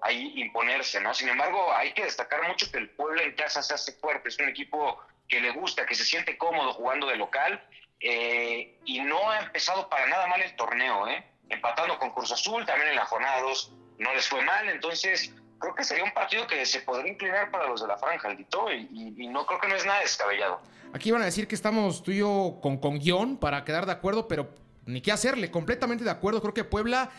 ahí 0.00 0.32
imponerse, 0.36 1.02
¿no? 1.02 1.12
Sin 1.12 1.28
embargo, 1.28 1.70
hay 1.74 1.92
que 1.92 2.02
destacar 2.04 2.48
mucho 2.48 2.70
que 2.72 2.78
el 2.78 2.88
pueblo 2.92 3.20
en 3.20 3.34
casa 3.36 3.62
se 3.62 3.74
hace 3.74 3.92
fuerte, 3.92 4.30
es 4.30 4.38
un 4.38 4.48
equipo 4.48 4.98
que 5.28 5.38
le 5.38 5.50
gusta, 5.50 5.84
que 5.84 5.94
se 5.94 6.02
siente 6.04 6.38
cómodo 6.38 6.72
jugando 6.72 7.06
de 7.08 7.16
local, 7.16 7.62
eh, 8.00 8.74
y 8.86 9.00
no 9.00 9.28
ha 9.30 9.40
empezado 9.40 9.90
para 9.90 10.06
nada 10.06 10.26
mal 10.26 10.40
el 10.40 10.56
torneo, 10.56 11.06
¿eh? 11.08 11.22
Empatando 11.50 11.98
con 11.98 12.10
Cruz 12.12 12.32
Azul, 12.32 12.64
también 12.64 12.88
en 12.88 12.96
la 12.96 13.04
jornada 13.04 13.42
2 13.42 13.72
no 13.98 14.14
les 14.14 14.26
fue 14.26 14.40
mal, 14.42 14.66
entonces 14.70 15.30
creo 15.58 15.74
que 15.74 15.84
sería 15.84 16.04
un 16.04 16.12
partido 16.12 16.46
que 16.46 16.64
se 16.64 16.80
podría 16.80 17.12
inclinar 17.12 17.50
para 17.50 17.66
los 17.66 17.82
de 17.82 17.88
la 17.88 17.98
franja, 17.98 18.28
Aldito, 18.28 18.72
y- 18.72 18.88
y 19.18 19.28
no 19.28 19.44
creo 19.44 19.60
que 19.60 19.68
no 19.68 19.76
es 19.76 19.84
nada 19.84 20.00
descabellado. 20.00 20.62
Aquí 20.92 21.10
van 21.10 21.22
a 21.22 21.24
decir 21.24 21.46
que 21.46 21.54
estamos 21.54 22.02
tú 22.02 22.10
y 22.10 22.18
yo 22.18 22.58
con, 22.60 22.78
con 22.78 22.98
guion 22.98 23.36
para 23.36 23.64
quedar 23.64 23.86
de 23.86 23.92
acuerdo, 23.92 24.26
pero 24.26 24.50
ni 24.86 25.00
qué 25.00 25.12
hacerle, 25.12 25.50
completamente 25.50 26.04
de 26.04 26.10
acuerdo. 26.10 26.40
Creo 26.40 26.54
que 26.54 26.64
Puebla 26.64 27.10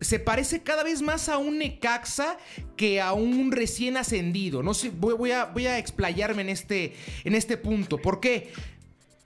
se 0.00 0.18
parece 0.18 0.62
cada 0.62 0.84
vez 0.84 1.02
más 1.02 1.28
a 1.28 1.38
un 1.38 1.58
Necaxa 1.58 2.36
que 2.76 3.00
a 3.00 3.12
un 3.12 3.50
recién 3.50 3.96
ascendido. 3.96 4.62
No 4.62 4.74
sé, 4.74 4.90
voy, 4.90 5.14
voy 5.14 5.32
a, 5.32 5.46
voy 5.46 5.66
a 5.66 5.78
explayarme 5.78 6.42
en 6.42 6.50
este, 6.50 6.94
en 7.24 7.34
este 7.34 7.56
punto. 7.56 7.98
¿Por 7.98 8.20
qué? 8.20 8.52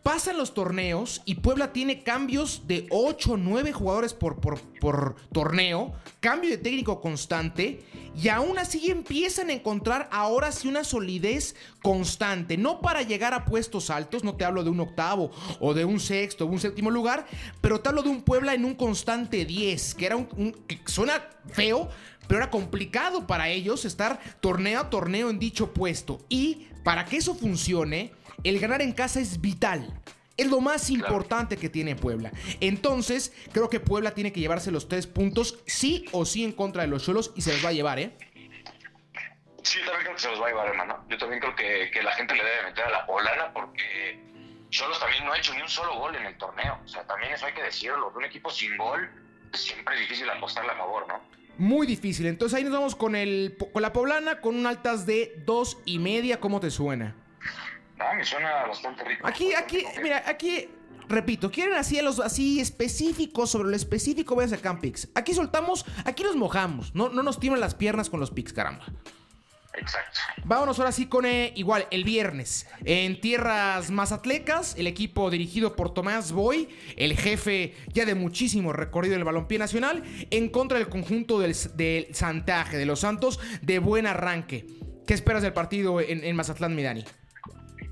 Pasan 0.02 0.38
los 0.38 0.54
torneos 0.54 1.20
y 1.26 1.34
Puebla 1.36 1.74
tiene 1.74 2.02
cambios 2.02 2.62
de 2.66 2.86
8 2.90 3.32
o 3.32 3.36
9 3.36 3.72
jugadores 3.72 4.14
por, 4.14 4.40
por, 4.40 4.58
por 4.80 5.14
torneo, 5.30 5.92
cambio 6.20 6.48
de 6.50 6.56
técnico 6.56 7.02
constante 7.02 7.82
y 8.16 8.28
aún 8.28 8.58
así 8.58 8.90
empiezan 8.90 9.50
a 9.50 9.52
encontrar 9.52 10.08
ahora 10.10 10.52
sí 10.52 10.68
una 10.68 10.84
solidez 10.84 11.54
constante, 11.82 12.56
no 12.56 12.80
para 12.80 13.02
llegar 13.02 13.34
a 13.34 13.44
puestos 13.44 13.90
altos, 13.90 14.24
no 14.24 14.36
te 14.36 14.46
hablo 14.46 14.64
de 14.64 14.70
un 14.70 14.80
octavo 14.80 15.30
o 15.60 15.74
de 15.74 15.84
un 15.84 16.00
sexto 16.00 16.46
o 16.46 16.48
un 16.48 16.60
séptimo 16.60 16.90
lugar, 16.90 17.26
pero 17.60 17.80
te 17.80 17.90
hablo 17.90 18.02
de 18.02 18.08
un 18.08 18.22
Puebla 18.22 18.54
en 18.54 18.64
un 18.64 18.74
constante 18.76 19.44
10, 19.44 19.94
que 19.96 20.06
era 20.06 20.16
un, 20.16 20.28
un- 20.36 20.52
que 20.66 20.80
suena 20.86 21.28
feo, 21.52 21.90
pero 22.26 22.38
era 22.40 22.50
complicado 22.50 23.26
para 23.26 23.50
ellos 23.50 23.84
estar 23.84 24.18
torneo 24.40 24.80
a 24.80 24.88
torneo 24.90 25.28
en 25.28 25.38
dicho 25.38 25.74
puesto. 25.74 26.20
Y 26.28 26.68
para 26.84 27.04
que 27.04 27.16
eso 27.18 27.34
funcione, 27.34 28.12
el 28.44 28.58
ganar 28.58 28.82
en 28.82 28.92
casa 28.92 29.20
es 29.20 29.40
vital. 29.40 30.00
Es 30.36 30.48
lo 30.48 30.60
más 30.60 30.88
importante 30.88 31.58
que 31.58 31.68
tiene 31.68 31.96
Puebla. 31.96 32.32
Entonces, 32.60 33.32
creo 33.52 33.68
que 33.68 33.78
Puebla 33.78 34.12
tiene 34.12 34.32
que 34.32 34.40
llevarse 34.40 34.70
los 34.70 34.88
tres 34.88 35.06
puntos, 35.06 35.58
sí 35.66 36.06
o 36.12 36.24
sí, 36.24 36.44
en 36.44 36.52
contra 36.52 36.82
de 36.82 36.88
los 36.88 37.04
Cholos 37.04 37.32
y 37.36 37.42
se 37.42 37.52
los 37.52 37.64
va 37.64 37.68
a 37.68 37.72
llevar, 37.72 37.98
¿eh? 37.98 38.16
Sí, 39.62 39.80
yo 39.80 39.84
también 39.84 40.04
creo 40.04 40.14
que 40.14 40.22
se 40.22 40.30
los 40.30 40.40
va 40.40 40.46
a 40.46 40.48
llevar, 40.48 40.68
hermano. 40.68 41.04
Yo 41.10 41.18
también 41.18 41.40
creo 41.40 41.54
que, 41.54 41.90
que 41.92 42.02
la 42.02 42.12
gente 42.12 42.34
le 42.34 42.42
debe 42.42 42.62
meter 42.64 42.84
a 42.86 42.90
la 42.90 43.06
poblana 43.06 43.52
porque 43.52 44.18
Cholos 44.70 44.98
también 44.98 45.26
no 45.26 45.32
ha 45.32 45.38
hecho 45.38 45.52
ni 45.52 45.60
un 45.60 45.68
solo 45.68 45.96
gol 45.96 46.16
en 46.16 46.24
el 46.24 46.38
torneo. 46.38 46.80
O 46.82 46.88
sea, 46.88 47.06
también 47.06 47.34
eso 47.34 47.44
hay 47.44 47.52
que 47.52 47.62
decirlo. 47.62 48.10
Un 48.16 48.24
equipo 48.24 48.50
sin 48.50 48.76
gol 48.78 49.10
siempre 49.52 49.94
es 49.96 50.00
difícil 50.00 50.30
apostarle 50.30 50.72
a 50.72 50.76
favor, 50.76 51.06
¿no? 51.06 51.20
Muy 51.58 51.86
difícil. 51.86 52.24
Entonces 52.24 52.56
ahí 52.56 52.64
nos 52.64 52.72
vamos 52.72 52.96
con, 52.96 53.14
el, 53.14 53.58
con 53.72 53.82
la 53.82 53.92
Poblana 53.92 54.40
con 54.40 54.56
un 54.56 54.66
altas 54.66 55.04
de 55.04 55.34
dos 55.44 55.76
y 55.84 55.98
media. 55.98 56.40
¿Cómo 56.40 56.60
te 56.60 56.70
suena? 56.70 57.14
No, 58.00 58.14
me 58.14 58.24
suena 58.24 58.66
bastante 58.66 59.04
rico. 59.04 59.26
Aquí, 59.26 59.52
aquí, 59.52 59.84
mira, 60.02 60.24
aquí 60.26 60.68
repito, 61.08 61.50
quieren 61.50 61.74
así 61.74 62.00
los 62.00 62.18
así 62.18 62.60
específicos 62.60 63.50
sobre 63.50 63.68
lo 63.68 63.76
específico, 63.76 64.34
vayan 64.34 64.54
a 64.54 64.62
Campix. 64.62 65.08
Aquí 65.14 65.34
soltamos, 65.34 65.84
aquí 66.04 66.22
nos 66.22 66.36
mojamos. 66.36 66.94
No, 66.94 67.10
no 67.10 67.22
nos 67.22 67.38
tiemblan 67.38 67.60
las 67.60 67.74
piernas 67.74 68.08
con 68.08 68.18
los 68.18 68.30
picks, 68.30 68.52
caramba. 68.54 68.86
Exacto. 69.74 70.18
Vámonos 70.44 70.78
ahora 70.78 70.92
sí 70.92 71.06
con 71.06 71.26
eh, 71.26 71.52
igual 71.56 71.86
el 71.90 72.04
viernes. 72.04 72.66
En 72.84 73.20
tierras 73.20 73.90
mazatlecas, 73.90 74.74
el 74.76 74.86
equipo 74.86 75.30
dirigido 75.30 75.76
por 75.76 75.94
Tomás 75.94 76.32
Boy, 76.32 76.68
el 76.96 77.16
jefe 77.16 77.76
ya 77.92 78.04
de 78.04 78.14
muchísimo 78.14 78.72
recorrido 78.72 79.14
del 79.14 79.24
balompié 79.24 79.58
nacional, 79.58 80.02
en 80.30 80.48
contra 80.48 80.78
del 80.78 80.88
conjunto 80.88 81.38
del, 81.38 81.54
del 81.74 82.14
Santaje, 82.14 82.78
de 82.78 82.86
los 82.86 83.00
Santos, 83.00 83.38
de 83.62 83.78
buen 83.78 84.06
arranque. 84.06 84.66
¿Qué 85.06 85.14
esperas 85.14 85.42
del 85.42 85.52
partido 85.52 86.00
en, 86.00 86.24
en 86.24 86.36
Mazatlán, 86.36 86.74
Midani? 86.74 87.04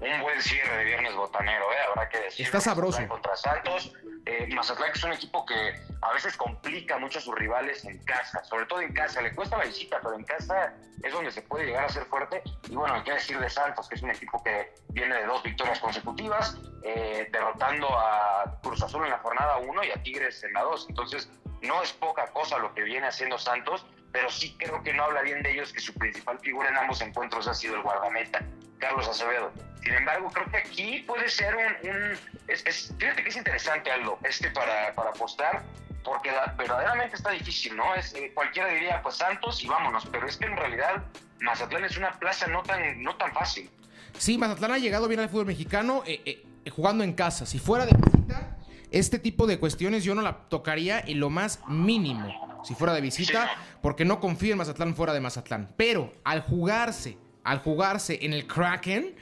Un 0.01 0.23
buen 0.23 0.41
cierre 0.41 0.77
de 0.79 0.85
viernes 0.85 1.15
botanero, 1.15 1.73
¿eh? 1.73 1.77
habrá 1.89 2.09
que 2.09 2.19
decir. 2.21 2.47
Está 2.47 2.61
sabroso. 2.61 3.07
Contra 3.09 3.37
Santos. 3.37 3.93
Eh, 4.27 4.47
Mazatlán 4.55 4.91
es 4.95 5.03
un 5.03 5.13
equipo 5.13 5.47
que 5.47 5.75
a 6.03 6.13
veces 6.13 6.37
complica 6.37 6.99
mucho 6.99 7.19
a 7.19 7.23
sus 7.23 7.35
rivales 7.35 7.85
en 7.85 7.99
casa, 8.05 8.45
sobre 8.45 8.67
todo 8.67 8.81
en 8.83 8.93
casa. 8.93 9.23
Le 9.23 9.35
cuesta 9.35 9.57
la 9.57 9.65
visita, 9.65 9.99
pero 10.03 10.15
en 10.15 10.25
casa 10.25 10.75
es 11.03 11.13
donde 11.13 11.31
se 11.31 11.43
puede 11.43 11.67
llegar 11.67 11.85
a 11.85 11.89
ser 11.89 12.05
fuerte. 12.05 12.43
Y 12.69 12.77
bueno, 12.77 12.95
hay 12.95 13.03
que 13.03 13.13
decir 13.13 13.39
de 13.39 13.49
Santos, 13.49 13.89
que 13.89 13.95
es 13.95 14.03
un 14.03 14.11
equipo 14.11 14.43
que 14.43 14.75
viene 14.91 15.15
de 15.15 15.27
dos 15.27 15.43
victorias 15.43 15.81
consecutivas, 15.81 16.59
eh, 16.85 17.27
derrotando 17.33 17.89
a 17.99 18.59
Cruz 18.63 18.83
Azul 18.83 19.05
en 19.05 19.11
la 19.11 19.19
jornada 19.19 19.57
1 19.57 19.85
y 19.85 19.91
a 19.91 20.03
Tigres 20.03 20.45
en 20.45 20.53
la 20.53 20.63
2. 20.63 20.87
Entonces, 20.91 21.31
no 21.63 21.83
es 21.83 21.93
poca 21.95 22.27
cosa 22.29 22.59
lo 22.59 22.75
que 22.75 22.83
viene 22.83 23.07
haciendo 23.07 23.39
Santos, 23.39 23.87
pero 24.13 24.31
sí 24.31 24.57
creo 24.59 24.83
que 24.83 24.93
no 24.93 25.05
habla 25.05 25.23
bien 25.23 25.43
de 25.43 25.53
ellos 25.53 25.73
que 25.73 25.81
su 25.81 25.95
principal 25.95 26.39
figura 26.41 26.69
en 26.69 26.77
ambos 26.77 27.01
encuentros 27.01 27.47
ha 27.49 27.55
sido 27.55 27.77
el 27.77 27.83
guardameta, 27.83 28.45
Carlos 28.79 29.09
Acevedo. 29.09 29.53
Sin 29.83 29.95
embargo, 29.95 30.31
creo 30.33 30.51
que 30.51 30.57
aquí 30.59 31.05
puede 31.07 31.29
ser 31.29 31.55
un... 31.55 32.19
es, 32.49 32.95
fíjate 32.99 33.23
que 33.23 33.29
es 33.29 33.37
interesante 33.37 33.91
algo 33.91 34.19
este 34.25 34.51
para, 34.51 34.93
para 34.95 35.11
apostar, 35.11 35.63
porque 36.05 36.31
verdaderamente 36.57 37.17
está 37.17 37.31
difícil, 37.31 37.77
¿no? 37.77 37.95
Es, 37.95 38.15
eh, 38.15 38.33
cualquiera 38.35 38.69
diría, 38.69 39.01
pues 39.03 39.17
Santos 39.17 39.63
y 39.63 39.69
vámonos, 39.69 40.07
pero 40.11 40.27
es 40.27 40.37
que 40.37 40.47
en 40.47 40.57
realidad 40.57 41.05
Mazatlán 41.41 41.85
es 41.85 41.97
una 41.97 42.11
plaza 42.19 42.47
no 42.47 42.63
tan, 42.63 43.03
no 43.03 43.17
tan 43.17 43.33
fácil. 43.33 43.71
Sí, 44.17 44.37
Mazatlán 44.37 44.73
ha 44.73 44.79
llegado 44.79 45.07
bien 45.09 45.21
al 45.21 45.29
fútbol 45.29 45.47
mexicano 45.47 46.03
eh, 46.07 46.23
eh, 46.25 46.71
jugando 46.71 47.05
en 47.05 47.13
casa. 47.13 47.47
Si 47.47 47.59
fuera 47.59 47.87
de 47.87 47.93
visita, 47.93 48.57
este 48.91 49.19
tipo 49.19 49.47
de 49.47 49.59
cuestiones 49.59 50.03
yo 50.05 50.15
no 50.15 50.23
la 50.23 50.49
tocaría 50.49 51.01
en 51.01 51.21
lo 51.21 51.31
más 51.31 51.61
mínimo. 51.69 52.63
Si 52.65 52.75
fuera 52.75 52.93
de 52.93 53.01
visita, 53.01 53.51
porque 53.81 54.05
no 54.05 54.19
confío 54.19 54.53
en 54.53 54.59
Mazatlán 54.59 54.97
fuera 54.97 55.13
de 55.13 55.21
Mazatlán. 55.21 55.73
Pero 55.77 56.13
al 56.25 56.43
jugarse, 56.43 57.17
al 57.49 57.61
jugarse 57.61 58.19
en 58.23 58.33
el 58.33 58.47
Kraken, 58.47 59.15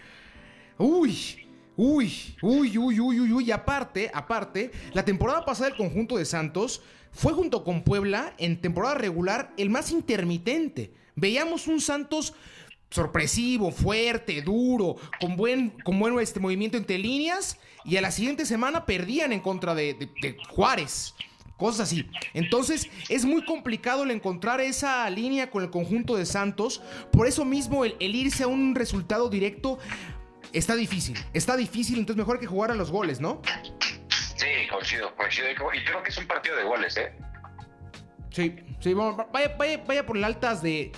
uy, 0.78 1.46
uy, 1.76 2.36
uy, 2.42 2.78
uy, 2.78 3.00
uy, 3.00 3.20
uy, 3.20 3.32
uy. 3.32 3.44
Y 3.44 3.52
aparte, 3.52 4.10
aparte, 4.12 4.70
la 4.92 5.04
temporada 5.04 5.44
pasada 5.44 5.68
del 5.68 5.78
conjunto 5.78 6.16
de 6.16 6.24
Santos 6.24 6.82
fue 7.12 7.32
junto 7.32 7.64
con 7.64 7.82
Puebla 7.82 8.34
en 8.38 8.60
temporada 8.60 8.96
regular 8.96 9.52
el 9.56 9.70
más 9.70 9.90
intermitente. 9.92 10.92
Veíamos 11.14 11.66
un 11.66 11.80
Santos 11.80 12.34
sorpresivo, 12.90 13.70
fuerte, 13.70 14.42
duro, 14.42 14.96
con 15.20 15.36
buen, 15.36 15.70
con 15.84 15.98
buen 15.98 16.18
este, 16.18 16.40
movimiento 16.40 16.76
entre 16.76 16.98
líneas. 16.98 17.58
Y 17.84 17.96
a 17.96 18.00
la 18.00 18.10
siguiente 18.10 18.44
semana 18.44 18.84
perdían 18.84 19.32
en 19.32 19.40
contra 19.40 19.74
de, 19.74 19.96
Juárez. 20.48 21.14
Cosas 21.56 21.80
así. 21.80 22.08
Entonces 22.34 22.90
es 23.08 23.24
muy 23.24 23.44
complicado 23.44 24.04
el 24.04 24.10
encontrar 24.10 24.60
esa 24.60 25.08
línea 25.08 25.50
con 25.50 25.62
el 25.62 25.70
conjunto 25.70 26.16
de 26.16 26.26
Santos. 26.26 26.82
Por 27.12 27.26
eso 27.26 27.44
mismo 27.44 27.84
el, 27.84 27.96
irse 27.98 28.44
a 28.44 28.46
un 28.46 28.74
resultado 28.74 29.30
directo 29.30 29.78
está 30.52 30.74
difícil. 30.74 31.18
Está 31.32 31.56
difícil, 31.56 31.98
entonces 31.98 32.18
mejor 32.18 32.38
que 32.38 32.46
jugar 32.46 32.70
a 32.70 32.74
los 32.74 32.90
goles, 32.90 33.20
¿no? 33.20 33.40
Sí, 34.36 34.46
coincido, 34.70 35.14
coincido. 35.16 35.48
Y 35.50 35.84
creo 35.84 36.02
que 36.02 36.10
es 36.10 36.18
un 36.18 36.26
partido 36.26 36.56
de 36.56 36.64
goles, 36.64 36.96
¿eh? 36.98 37.12
Sí, 38.30 38.54
sí, 38.80 38.92
vaya, 38.92 39.56
vaya, 39.58 39.82
vaya 39.86 40.04
por 40.04 40.16
las 40.18 40.28
altas 40.28 40.62
de 40.62 40.92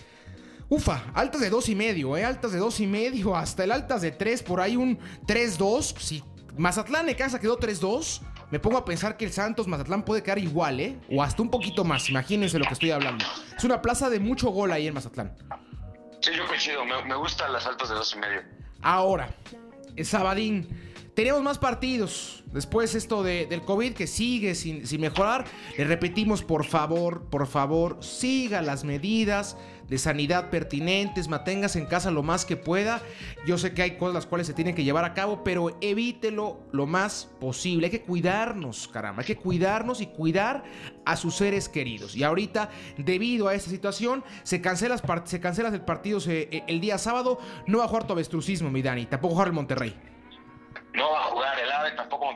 Ufa, 0.70 1.02
altas 1.14 1.40
de 1.40 1.48
dos 1.48 1.68
y 1.70 1.74
medio, 1.74 2.16
¿eh? 2.16 2.24
Altas 2.24 2.52
de 2.52 2.58
dos 2.58 2.78
y 2.80 2.86
medio, 2.86 3.34
hasta 3.34 3.64
el 3.64 3.72
altas 3.72 4.02
de 4.02 4.10
tres, 4.10 4.42
por 4.42 4.60
ahí 4.60 4.76
un 4.76 4.98
3-2. 5.26 5.98
Si 5.98 6.22
Mazatlán 6.58 7.06
de 7.06 7.16
casa 7.16 7.40
quedó 7.40 7.58
3-2, 7.58 8.20
me 8.50 8.58
pongo 8.58 8.78
a 8.78 8.84
pensar 8.84 9.16
que 9.16 9.24
el 9.24 9.32
Santos 9.32 9.66
Mazatlán 9.66 10.04
puede 10.04 10.22
quedar 10.22 10.38
igual, 10.38 10.80
¿eh? 10.80 10.98
O 11.10 11.22
hasta 11.22 11.42
un 11.42 11.50
poquito 11.50 11.84
más, 11.84 12.08
imagínense 12.08 12.58
lo 12.58 12.64
que 12.64 12.72
estoy 12.72 12.90
hablando. 12.90 13.24
Es 13.56 13.64
una 13.64 13.82
plaza 13.82 14.08
de 14.10 14.20
mucho 14.20 14.50
gol 14.50 14.72
ahí 14.72 14.86
en 14.86 14.94
Mazatlán. 14.94 15.36
Sí, 16.20 16.30
yo 16.36 16.46
coincido, 16.46 16.84
me, 16.84 17.04
me 17.04 17.14
gustan 17.14 17.52
las 17.52 17.66
altas 17.66 17.88
de 17.88 17.94
dos 17.94 18.14
y 18.14 18.18
medio. 18.18 18.42
Ahora, 18.82 19.28
Sabadín. 20.02 20.87
Teníamos 21.18 21.42
más 21.42 21.58
partidos. 21.58 22.44
Después 22.52 22.94
esto 22.94 23.24
de, 23.24 23.46
del 23.46 23.62
COVID 23.62 23.92
que 23.92 24.06
sigue 24.06 24.54
sin, 24.54 24.84
mejorar. 25.00 25.46
Le 25.76 25.82
repetimos, 25.82 26.44
por 26.44 26.64
favor, 26.64 27.24
por 27.24 27.48
favor, 27.48 27.96
siga 28.04 28.62
las 28.62 28.84
medidas 28.84 29.56
de 29.88 29.98
sanidad 29.98 30.48
pertinentes, 30.48 31.26
manténgase 31.26 31.80
en 31.80 31.86
casa 31.86 32.12
lo 32.12 32.22
más 32.22 32.44
que 32.44 32.56
pueda. 32.56 33.02
Yo 33.44 33.58
sé 33.58 33.74
que 33.74 33.82
hay 33.82 33.96
cosas 33.96 34.14
las 34.14 34.26
cuales 34.26 34.46
se 34.46 34.54
tienen 34.54 34.76
que 34.76 34.84
llevar 34.84 35.04
a 35.04 35.12
cabo, 35.12 35.42
pero 35.42 35.76
evítelo 35.80 36.60
lo 36.70 36.86
más 36.86 37.28
posible. 37.40 37.86
Hay 37.86 37.90
que 37.90 38.02
cuidarnos, 38.02 38.86
caramba, 38.86 39.22
hay 39.22 39.26
que 39.26 39.38
cuidarnos 39.38 40.00
y 40.00 40.06
cuidar 40.06 40.62
a 41.04 41.16
sus 41.16 41.34
seres 41.34 41.68
queridos. 41.68 42.14
Y 42.14 42.22
ahorita, 42.22 42.70
debido 42.96 43.48
a 43.48 43.56
esta 43.56 43.70
situación, 43.70 44.22
se 44.44 44.60
cancela, 44.60 44.96
se 45.24 45.40
el 45.74 45.80
partido 45.80 46.20
eh, 46.28 46.62
el 46.68 46.80
día 46.80 46.96
sábado. 46.96 47.40
No 47.66 47.78
va 47.78 47.86
a 47.86 47.88
jugar 47.88 48.06
tu 48.06 48.12
avestrucismo, 48.12 48.70
mi 48.70 48.82
Dani, 48.82 49.06
tampoco 49.06 49.34
jugar 49.34 49.48
el 49.48 49.54
Monterrey 49.54 49.96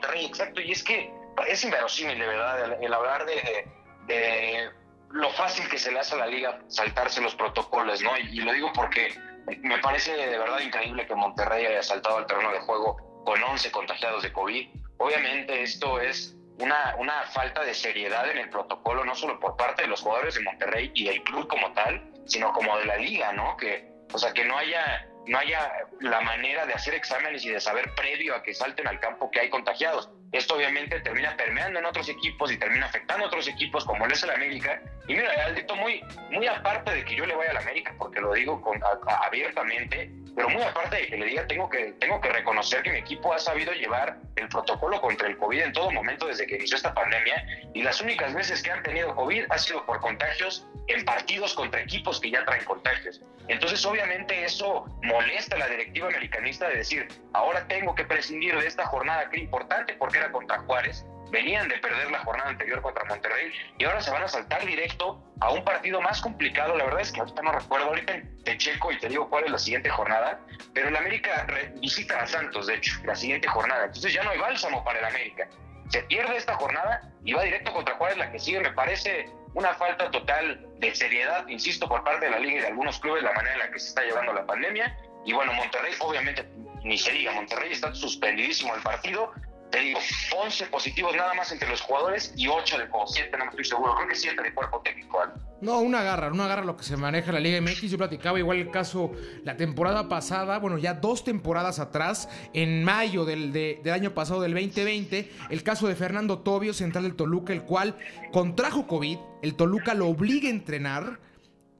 Monterrey, 0.02 0.26
exacto, 0.26 0.61
y 0.61 0.73
es 0.73 0.82
que 0.82 1.12
es 1.47 1.64
inverosímil 1.64 2.18
de 2.18 2.26
verdad 2.26 2.82
el, 2.82 2.92
hablar 2.92 3.25
de, 3.25 4.71
lo 5.11 5.30
fácil 5.30 5.68
que 5.68 5.78
se 5.78 5.92
le 5.92 6.00
hace 6.00 6.14
a 6.14 6.18
la 6.18 6.26
liga 6.26 6.59
saltarse 6.68 7.21
los 7.21 7.37
protocolos, 7.37 8.02
¿no? 8.02 8.16
Y, 8.18 8.40
lo 8.40 8.52
digo 8.52 8.73
porque 8.75 9.14
me 9.61 9.78
parece 9.78 10.16
de 10.16 10.38
verdad 10.38 10.59
increíble 10.61 11.06
que 11.06 11.14
Monterrey 11.14 11.66
haya 11.66 11.82
saltado 11.82 12.16
al 12.16 12.26
terreno 12.26 12.50
de 12.52 12.61
juego 12.61 13.23
con 13.25 13.40
11 13.42 13.71
contagiados 13.71 14.23
de 14.25 14.32
COVID. 14.32 14.68
Obviamente 14.99 15.62
esto 15.62 16.00
es 16.00 16.37
una, 16.59 16.97
una 16.99 17.23
falta 17.25 17.62
de 17.62 17.75
seriedad 17.75 18.28
en 18.28 18.38
el 18.38 18.50
protocolo, 18.50 19.04
no 19.04 19.14
solo 19.14 19.38
por 19.38 19.56
parte 19.56 19.82
de 19.82 19.88
los 19.88 20.00
jugadores 20.00 20.35
de 20.35 20.42
Monterrey 20.42 20.90
y 20.94 21.04
del 21.04 21.23
club 21.23 21.47
como 21.47 21.73
tal, 21.75 22.11
sino 22.26 22.52
como 22.52 22.76
de 22.78 22.87
la 22.87 22.97
liga, 22.97 23.32
¿no? 23.32 23.56
Que, 23.56 23.88
o 24.12 24.18
sea, 24.18 24.32
que 24.32 24.44
no 24.44 24.56
haya 24.56 25.06
no 25.26 25.38
haya 25.38 25.73
la 26.00 26.21
manera 26.21 26.67
de 26.67 26.75
hacer 26.75 26.95
exámenes 26.95 27.45
y 27.45 27.50
de 27.50 27.61
saber 27.61 27.95
previo 27.95 28.35
a 28.35 28.43
que 28.43 28.55
salten 28.55 28.87
al 28.88 29.00
campo 29.00 29.31
que 29.31 29.41
hay 29.41 29.50
contagiados. 29.50 30.11
Esto 30.33 30.57
obviamente 30.57 30.99
termina 31.00 31.37
permeando 31.37 31.79
en 31.79 31.85
otros 31.85 32.09
equipos 32.09 32.50
y 32.50 32.57
termina 32.57 32.87
afectando 32.87 33.25
a 33.25 33.29
otros 33.29 33.47
equipos 33.49 33.85
como 33.85 34.07
el 34.07 34.12
es 34.12 34.23
el 34.23 34.31
América. 34.31 34.81
Y 35.07 35.14
mira, 35.14 35.31
Aldito, 35.45 35.76
muy, 35.76 36.02
muy 36.31 36.47
aparte 36.47 36.93
de 36.93 37.05
que 37.05 37.14
yo 37.14 37.26
le 37.26 37.35
vaya 37.35 37.50
al 37.50 37.59
América, 37.59 37.95
porque 37.99 38.21
lo 38.21 38.33
digo 38.33 38.61
con, 38.62 38.81
abiertamente, 39.23 40.11
pero 40.34 40.48
muy 40.48 40.62
aparte 40.62 40.96
de 40.96 41.06
que 41.08 41.16
le 41.18 41.26
diga, 41.26 41.46
tengo 41.46 41.68
que, 41.68 41.92
tengo 42.00 42.20
que 42.20 42.30
reconocer 42.30 42.82
que 42.82 42.90
mi 42.90 42.98
equipo 42.98 43.34
ha 43.34 43.38
sabido 43.38 43.72
llevar 43.72 44.18
el 44.36 44.48
protocolo 44.48 45.00
contra 45.00 45.28
el 45.28 45.36
COVID 45.36 45.60
en 45.60 45.72
todo 45.72 45.90
momento 45.90 46.26
desde 46.26 46.46
que 46.46 46.56
inició 46.56 46.76
esta 46.76 46.94
pandemia. 46.94 47.44
Y 47.74 47.82
las 47.82 48.00
únicas 48.00 48.32
veces 48.32 48.62
que 48.62 48.70
han 48.70 48.82
tenido 48.82 49.14
COVID 49.14 49.44
ha 49.50 49.58
sido 49.58 49.84
por 49.84 50.00
contagios 50.00 50.66
en 50.88 51.04
partidos 51.04 51.54
contra 51.54 51.82
equipos 51.82 52.18
que 52.18 52.30
ya 52.30 52.44
traen 52.44 52.64
contagios. 52.64 53.20
Entonces, 53.48 53.84
obviamente, 53.84 54.44
eso 54.44 54.86
molesta 55.02 55.56
a 55.56 55.58
la 55.58 55.68
directiva 55.68 56.08
americanista 56.08 56.68
de 56.68 56.76
decir, 56.76 57.08
ahora 57.34 57.66
tengo 57.68 57.94
que 57.94 58.04
prescindir 58.04 58.56
de 58.56 58.66
esta 58.66 58.86
jornada 58.86 59.28
que 59.28 59.40
importante 59.40 59.94
porque 59.94 60.18
era 60.18 60.32
contra 60.32 60.60
Juárez, 60.60 61.04
venían 61.32 61.66
de 61.66 61.78
perder 61.78 62.10
la 62.10 62.18
jornada 62.18 62.50
anterior 62.50 62.82
contra 62.82 63.04
Monterrey 63.06 63.50
y 63.78 63.84
ahora 63.84 64.02
se 64.02 64.10
van 64.10 64.22
a 64.22 64.28
saltar 64.28 64.64
directo 64.66 65.24
a 65.40 65.50
un 65.50 65.64
partido 65.64 66.00
más 66.02 66.20
complicado. 66.20 66.76
La 66.76 66.84
verdad 66.84 67.00
es 67.00 67.10
que 67.10 67.20
ahorita 67.20 67.42
no 67.42 67.52
recuerdo, 67.52 67.86
ahorita 67.86 68.20
te 68.44 68.58
checo 68.58 68.92
y 68.92 68.98
te 68.98 69.08
digo 69.08 69.28
cuál 69.30 69.44
es 69.44 69.50
la 69.50 69.58
siguiente 69.58 69.88
jornada, 69.88 70.38
pero 70.74 70.88
el 70.88 70.96
América 70.96 71.46
visita 71.80 72.20
a 72.20 72.26
Santos, 72.26 72.66
de 72.66 72.74
hecho, 72.74 72.92
la 73.04 73.16
siguiente 73.16 73.48
jornada. 73.48 73.86
Entonces 73.86 74.12
ya 74.12 74.22
no 74.22 74.30
hay 74.30 74.38
bálsamo 74.38 74.84
para 74.84 74.98
el 74.98 75.06
América. 75.06 75.48
Se 75.88 76.02
pierde 76.02 76.36
esta 76.36 76.54
jornada 76.54 77.10
y 77.24 77.32
va 77.32 77.42
directo 77.42 77.72
contra 77.72 77.94
Juárez, 77.96 78.18
la 78.18 78.30
que 78.30 78.38
sigue, 78.38 78.60
me 78.60 78.72
parece 78.72 79.26
una 79.54 79.72
falta 79.74 80.10
total 80.10 80.66
de 80.78 80.94
seriedad, 80.94 81.48
insisto, 81.48 81.88
por 81.88 82.04
parte 82.04 82.26
de 82.26 82.30
la 82.30 82.38
liga 82.38 82.58
y 82.58 82.60
de 82.60 82.66
algunos 82.66 82.98
clubes, 83.00 83.22
la 83.22 83.32
manera 83.32 83.54
en 83.54 83.58
la 83.60 83.70
que 83.70 83.78
se 83.78 83.88
está 83.88 84.02
llevando 84.02 84.34
la 84.34 84.44
pandemia. 84.44 84.96
Y 85.24 85.32
bueno, 85.32 85.52
Monterrey, 85.54 85.94
obviamente, 86.00 86.46
ni 86.84 86.98
se 86.98 87.12
diga, 87.12 87.32
Monterrey 87.32 87.72
está 87.72 87.94
suspendidísimo 87.94 88.74
el 88.74 88.82
partido, 88.82 89.32
te 89.73 89.81
digo, 89.81 89.99
11 90.37 90.67
positivos 90.67 91.17
nada 91.17 91.33
más 91.33 91.50
entre 91.50 91.69
los 91.69 91.81
jugadores 91.81 92.35
y 92.37 92.47
8 92.47 92.79
de 92.79 92.85
o 92.93 93.07
7, 93.07 93.31
no 93.38 93.45
me 93.47 93.50
estoy 93.50 93.64
seguro, 93.64 93.95
creo 93.95 94.09
que 94.09 94.14
7 94.14 94.43
de 94.43 94.55
cuerpo 94.55 94.83
técnico. 94.85 95.19
No, 95.62 95.81
una 95.81 96.02
garra, 96.02 96.31
una 96.31 96.47
garra 96.47 96.62
lo 96.62 96.76
que 96.76 96.85
se 96.85 96.97
maneja 96.97 97.29
en 97.29 97.35
la 97.35 97.41
Liga 97.41 97.61
MX. 97.61 97.91
Yo 97.91 97.97
platicaba 97.97 98.38
igual 98.38 98.59
el 98.59 98.71
caso 98.71 99.12
la 99.45 99.57
temporada 99.57 100.09
pasada, 100.11 100.59
bueno, 100.59 100.76
ya 100.76 100.93
dos 100.93 101.25
temporadas 101.25 101.79
atrás, 101.79 102.29
en 102.52 102.85
mayo 102.85 103.25
del, 103.25 103.52
del 103.52 103.91
año 103.91 104.12
pasado, 104.12 104.43
del 104.43 104.52
2020, 104.52 105.31
el 105.49 105.62
caso 105.62 105.88
de 105.88 105.95
Fernando 105.95 106.41
Tobio, 106.41 106.75
central 106.75 107.05
del 107.05 107.17
Toluca, 107.17 107.55
el 107.55 107.62
cual 107.62 107.97
contrajo 108.31 108.87
COVID, 108.87 109.19
el 109.43 109.55
Toluca 109.55 109.95
lo 109.95 110.07
obliga 110.07 110.49
a 110.49 110.52
entrenar. 110.52 111.19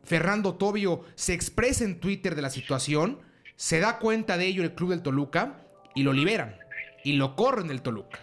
Fernando 0.03 0.55
Tobio 0.55 1.05
se 1.15 1.35
expresa 1.35 1.85
en 1.85 2.01
Twitter 2.01 2.35
de 2.35 2.43
la 2.43 2.51
situación, 2.51 3.21
se 3.57 3.81
da 3.81 3.99
cuenta 3.99 4.39
de 4.39 4.47
ello 4.47 4.63
el 4.63 4.75
club 4.75 4.91
del 4.91 5.03
Toluca 5.03 5.61
y 5.95 6.05
lo 6.05 6.15
liberan 6.15 6.62
y 7.05 7.15
lo 7.15 7.35
corren 7.37 7.69
del 7.69 7.83
Toluca. 7.83 8.21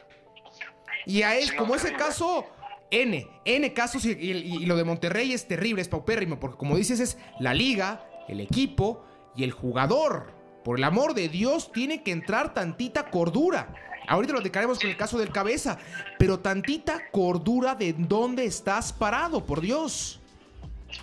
Y 1.06 1.24
a 1.24 1.36
es, 1.36 1.52
como 1.54 1.76
ese 1.76 1.94
caso, 1.94 2.46
N, 2.92 3.28
N 3.46 3.74
casos 3.74 4.06
y, 4.06 4.12
y- 4.12 4.64
y 4.64 4.66
lo 4.66 4.76
de 4.76 4.84
Monterrey 4.84 5.34
es 5.34 5.48
terrible, 5.48 5.82
es 5.82 5.88
paupérrimo, 5.88 6.40
porque 6.40 6.58
como 6.58 6.76
dices 6.78 7.00
es 7.00 7.18
la 7.40 7.54
liga, 7.54 8.06
el 8.28 8.40
equipo 8.42 9.04
y 9.36 9.44
el 9.44 9.52
jugador. 9.52 10.34
Por 10.64 10.78
el 10.78 10.84
amor 10.84 11.14
de 11.14 11.30
Dios, 11.30 11.72
tiene 11.72 12.04
que 12.04 12.12
entrar 12.12 12.54
tantita 12.54 13.10
cordura. 13.10 13.74
Ahorita 14.08 14.34
lo 14.34 14.40
dedicaremos 14.40 14.80
con 14.80 14.90
el 14.90 14.98
caso 14.98 15.18
del 15.18 15.32
cabeza, 15.32 15.78
pero 16.18 16.40
tantita 16.40 17.10
cordura 17.12 17.76
de 17.76 17.94
dónde 17.94 18.46
estás 18.46 18.92
parado, 18.92 19.46
por 19.46 19.62
Dios. 19.62 20.20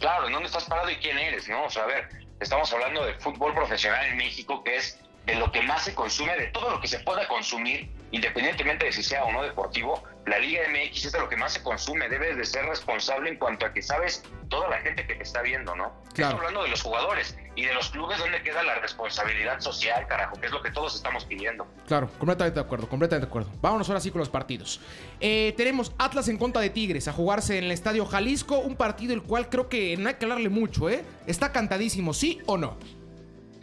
Claro, 0.00 0.26
¿en 0.26 0.32
dónde 0.32 0.46
estás 0.48 0.64
parado 0.64 0.90
y 0.90 0.96
quién 0.96 1.16
eres? 1.16 1.48
¿no? 1.48 1.64
O 1.64 1.70
sea, 1.70 1.84
a 1.84 1.86
ver, 1.86 2.08
estamos 2.40 2.72
hablando 2.72 3.04
de 3.04 3.14
fútbol 3.14 3.54
profesional 3.54 4.04
en 4.06 4.16
México, 4.16 4.62
que 4.64 4.76
es 4.76 4.98
de 5.26 5.34
lo 5.34 5.50
que 5.50 5.60
más 5.62 5.84
se 5.84 5.94
consume, 5.94 6.36
de 6.36 6.46
todo 6.46 6.70
lo 6.70 6.80
que 6.80 6.86
se 6.86 7.00
pueda 7.00 7.26
consumir, 7.26 7.90
independientemente 8.12 8.86
de 8.86 8.92
si 8.92 9.02
sea 9.02 9.24
o 9.24 9.32
no 9.32 9.42
deportivo, 9.42 10.02
la 10.26 10.38
Liga 10.38 10.62
MX 10.68 11.06
es 11.06 11.12
de 11.12 11.20
lo 11.20 11.28
que 11.28 11.36
más 11.36 11.52
se 11.52 11.62
consume. 11.62 12.08
Debes 12.08 12.36
de 12.36 12.44
ser 12.44 12.64
responsable 12.64 13.30
en 13.30 13.36
cuanto 13.36 13.66
a 13.66 13.72
que 13.72 13.82
sabes 13.82 14.24
toda 14.48 14.68
la 14.68 14.78
gente 14.78 15.06
que 15.06 15.14
te 15.14 15.22
está 15.22 15.42
viendo, 15.42 15.74
¿no? 15.74 15.92
Claro. 16.14 16.30
Estoy 16.30 16.46
hablando 16.46 16.62
de 16.62 16.68
los 16.68 16.82
jugadores 16.82 17.38
y 17.54 17.64
de 17.64 17.74
los 17.74 17.90
clubes 17.90 18.18
donde 18.18 18.42
queda 18.42 18.62
la 18.62 18.76
responsabilidad 18.76 19.60
social, 19.60 20.06
carajo, 20.06 20.38
que 20.40 20.46
es 20.46 20.52
lo 20.52 20.62
que 20.62 20.70
todos 20.70 20.94
estamos 20.94 21.24
pidiendo. 21.24 21.66
Claro, 21.86 22.08
completamente 22.18 22.58
de 22.58 22.64
acuerdo, 22.64 22.88
completamente 22.88 23.26
de 23.26 23.30
acuerdo. 23.30 23.50
Vámonos 23.60 23.88
ahora 23.88 24.00
sí 24.00 24.10
con 24.10 24.18
los 24.20 24.28
partidos. 24.28 24.80
Eh, 25.20 25.54
tenemos 25.56 25.92
Atlas 25.98 26.28
en 26.28 26.38
contra 26.38 26.60
de 26.60 26.70
Tigres 26.70 27.08
a 27.08 27.12
jugarse 27.12 27.58
en 27.58 27.64
el 27.64 27.72
Estadio 27.72 28.04
Jalisco, 28.04 28.58
un 28.58 28.76
partido 28.76 29.14
el 29.14 29.22
cual 29.22 29.48
creo 29.48 29.68
que 29.68 29.96
no 29.96 30.08
hay 30.08 30.14
que 30.14 30.24
hablarle 30.24 30.48
mucho, 30.48 30.90
¿eh? 30.90 31.04
Está 31.26 31.52
cantadísimo, 31.52 32.14
¿sí 32.14 32.40
o 32.46 32.56
no? 32.56 32.78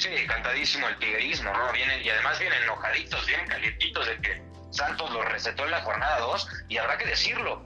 Sí, 0.03 0.09
cantadísimo 0.27 0.85
el 0.89 0.99
tigrismo, 0.99 1.53
¿no? 1.53 1.71
Vienen, 1.71 2.03
y 2.03 2.09
además 2.09 2.37
vienen 2.37 2.61
enojaditos, 2.63 3.25
vienen 3.25 3.47
calientitos 3.47 4.05
de 4.05 4.19
que 4.19 4.41
Santos 4.69 5.09
los 5.11 5.23
recetó 5.23 5.63
en 5.63 5.71
la 5.71 5.81
jornada 5.81 6.19
2 6.19 6.65
y 6.67 6.75
habrá 6.75 6.97
que 6.97 7.05
decirlo, 7.05 7.63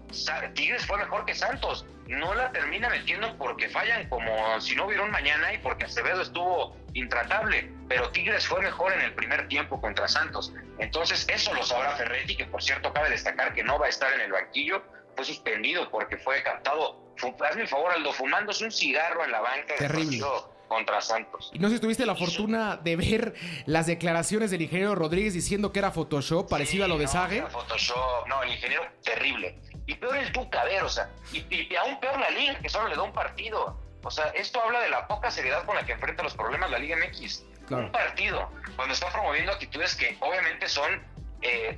Tigres 0.53 0.85
fue 0.85 0.99
mejor 0.99 1.25
que 1.25 1.33
Santos. 1.33 1.87
No 2.05 2.35
la 2.35 2.51
termina 2.51 2.89
metiendo 2.89 3.35
porque 3.39 3.69
fallan 3.69 4.07
como 4.09 4.61
si 4.61 4.75
no 4.75 4.85
hubiera 4.85 5.01
un 5.01 5.09
mañana 5.09 5.51
y 5.51 5.57
porque 5.57 5.85
Acevedo 5.85 6.21
estuvo 6.21 6.77
intratable, 6.93 7.71
pero 7.89 8.11
Tigres 8.11 8.45
fue 8.45 8.61
mejor 8.61 8.93
en 8.93 9.01
el 9.01 9.15
primer 9.15 9.47
tiempo 9.47 9.81
contra 9.81 10.07
Santos. 10.07 10.53
Entonces 10.77 11.25
eso 11.29 11.55
lo 11.55 11.63
sabrá 11.63 11.95
Ferretti, 11.95 12.37
que 12.37 12.45
por 12.45 12.61
cierto 12.61 12.93
cabe 12.93 13.09
destacar 13.09 13.55
que 13.55 13.63
no 13.63 13.79
va 13.79 13.87
a 13.87 13.89
estar 13.89 14.13
en 14.13 14.21
el 14.21 14.31
banquillo, 14.31 14.83
fue 15.15 15.25
suspendido 15.25 15.89
porque 15.89 16.17
fue 16.17 16.43
captado, 16.43 17.03
hazme 17.49 17.63
el 17.63 17.67
favor 17.67 17.93
Aldo, 17.93 18.13
fumándose 18.13 18.63
un 18.63 18.71
cigarro 18.71 19.25
en 19.25 19.31
la 19.31 19.39
banca 19.39 19.73
Terrible. 19.73 20.03
partido 20.03 20.56
contra 20.67 21.01
Santos. 21.01 21.51
Y 21.53 21.59
no 21.59 21.69
sé 21.69 21.75
si 21.75 21.81
tuviste 21.81 22.05
la 22.05 22.15
fortuna 22.15 22.77
de 22.77 22.95
ver 22.95 23.33
las 23.65 23.87
declaraciones 23.87 24.51
del 24.51 24.61
ingeniero 24.61 24.95
Rodríguez 24.95 25.33
diciendo 25.33 25.71
que 25.71 25.79
era 25.79 25.91
Photoshop, 25.91 26.49
parecido 26.49 26.85
a 26.85 26.87
lo 26.87 26.97
de 26.97 27.05
no, 27.05 27.11
Sage. 27.11 27.41
Photoshop, 27.43 28.27
no, 28.27 28.43
el 28.43 28.51
ingeniero 28.51 28.83
terrible. 29.03 29.59
Y 29.85 29.95
peor 29.95 30.17
el 30.17 30.31
Tuca, 30.31 30.61
a 30.61 30.65
ver, 30.65 30.83
o 30.83 30.89
sea, 30.89 31.09
y, 31.31 31.37
y 31.49 31.75
aún 31.75 31.99
peor 31.99 32.19
la 32.19 32.29
liga, 32.31 32.59
que 32.59 32.69
solo 32.69 32.89
le 32.89 32.95
da 32.95 33.03
un 33.03 33.13
partido. 33.13 33.79
O 34.03 34.11
sea, 34.11 34.27
esto 34.27 34.61
habla 34.61 34.81
de 34.81 34.89
la 34.89 35.07
poca 35.07 35.31
seriedad 35.31 35.65
con 35.65 35.75
la 35.75 35.85
que 35.85 35.93
enfrenta 35.93 36.23
los 36.23 36.33
problemas 36.33 36.69
la 36.69 36.79
Liga 36.79 36.97
MX. 36.97 37.43
Claro. 37.67 37.85
Un 37.85 37.91
partido, 37.91 38.49
cuando 38.75 38.93
está 38.93 39.11
promoviendo 39.11 39.51
actitudes 39.51 39.95
que 39.95 40.15
obviamente 40.21 40.69
son 40.69 41.01
eh, 41.41 41.77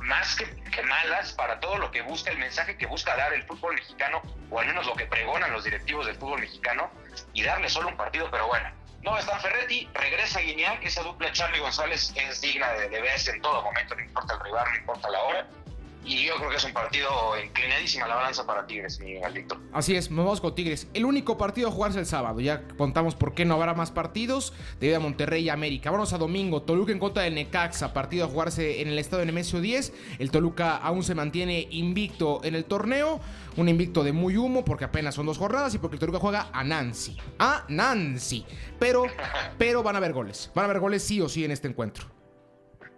más 0.00 0.36
que, 0.36 0.46
malas 0.82 1.32
para 1.32 1.58
todo 1.58 1.76
lo 1.76 1.90
que 1.90 2.02
busca, 2.02 2.30
el 2.30 2.38
mensaje 2.38 2.76
que 2.76 2.86
busca 2.86 3.16
dar 3.16 3.32
el 3.32 3.42
fútbol 3.44 3.74
mexicano, 3.74 4.22
o 4.50 4.60
al 4.60 4.66
menos 4.66 4.86
lo 4.86 4.94
que 4.94 5.06
pregonan 5.06 5.52
los 5.52 5.64
directivos 5.64 6.06
del 6.06 6.16
fútbol 6.16 6.40
mexicano, 6.40 6.90
y 7.32 7.42
darle 7.42 7.68
solo 7.68 7.88
un 7.88 7.96
partido, 7.96 8.30
pero 8.30 8.46
bueno. 8.46 8.70
No 9.02 9.16
está 9.16 9.38
Ferretti, 9.38 9.88
regresa 9.94 10.40
Guiñac, 10.40 10.82
esa 10.84 11.02
dupla 11.02 11.32
Charlie 11.32 11.60
González 11.60 12.12
es 12.16 12.40
digna 12.40 12.72
de, 12.72 12.88
de 12.88 13.00
verse 13.00 13.30
en 13.30 13.40
todo 13.40 13.62
momento, 13.62 13.94
no 13.94 14.02
importa 14.02 14.34
el 14.34 14.40
rival, 14.40 14.66
no 14.70 14.76
importa 14.76 15.10
la 15.10 15.22
hora. 15.22 15.46
Y 16.04 16.24
yo 16.24 16.36
creo 16.36 16.48
que 16.48 16.56
es 16.56 16.64
un 16.64 16.72
partido 16.72 17.10
inclinadísima 17.44 18.06
la 18.06 18.14
balanza 18.14 18.46
para 18.46 18.66
Tigres, 18.66 18.98
mi 19.00 19.14
Galdito. 19.14 19.60
Así 19.72 19.94
es, 19.94 20.10
nos 20.10 20.24
vamos 20.24 20.40
con 20.40 20.54
Tigres. 20.54 20.88
El 20.94 21.04
único 21.04 21.36
partido 21.36 21.68
a 21.68 21.70
jugarse 21.70 21.98
el 21.98 22.06
sábado. 22.06 22.40
Ya 22.40 22.66
contamos 22.78 23.14
por 23.14 23.34
qué 23.34 23.44
no 23.44 23.54
habrá 23.54 23.74
más 23.74 23.90
partidos 23.90 24.54
debido 24.80 24.96
a 24.96 25.00
Monterrey 25.00 25.44
y 25.44 25.48
América. 25.50 25.90
Vamos 25.90 26.12
a 26.12 26.18
domingo. 26.18 26.62
Toluca 26.62 26.92
en 26.92 26.98
contra 26.98 27.24
del 27.24 27.34
Necaxa. 27.34 27.92
Partido 27.92 28.24
a 28.24 28.28
jugarse 28.28 28.80
en 28.80 28.88
el 28.88 28.98
estadio 28.98 29.26
Nemesio 29.26 29.60
10. 29.60 29.92
El 30.18 30.30
Toluca 30.30 30.76
aún 30.76 31.02
se 31.02 31.14
mantiene 31.14 31.68
invicto 31.70 32.40
en 32.42 32.54
el 32.54 32.64
torneo. 32.64 33.20
Un 33.56 33.68
invicto 33.68 34.02
de 34.02 34.12
muy 34.12 34.36
humo 34.36 34.64
porque 34.64 34.84
apenas 34.84 35.14
son 35.14 35.26
dos 35.26 35.36
jornadas 35.36 35.74
y 35.74 35.78
porque 35.78 35.96
el 35.96 36.00
Toluca 36.00 36.20
juega 36.20 36.48
a 36.52 36.64
Nancy. 36.64 37.16
A 37.38 37.64
Nancy. 37.68 38.46
Pero, 38.78 39.04
pero 39.58 39.82
van 39.82 39.96
a 39.96 39.98
haber 39.98 40.12
goles. 40.14 40.50
Van 40.54 40.64
a 40.64 40.66
haber 40.66 40.80
goles 40.80 41.02
sí 41.02 41.20
o 41.20 41.28
sí 41.28 41.44
en 41.44 41.50
este 41.50 41.68
encuentro. 41.68 42.06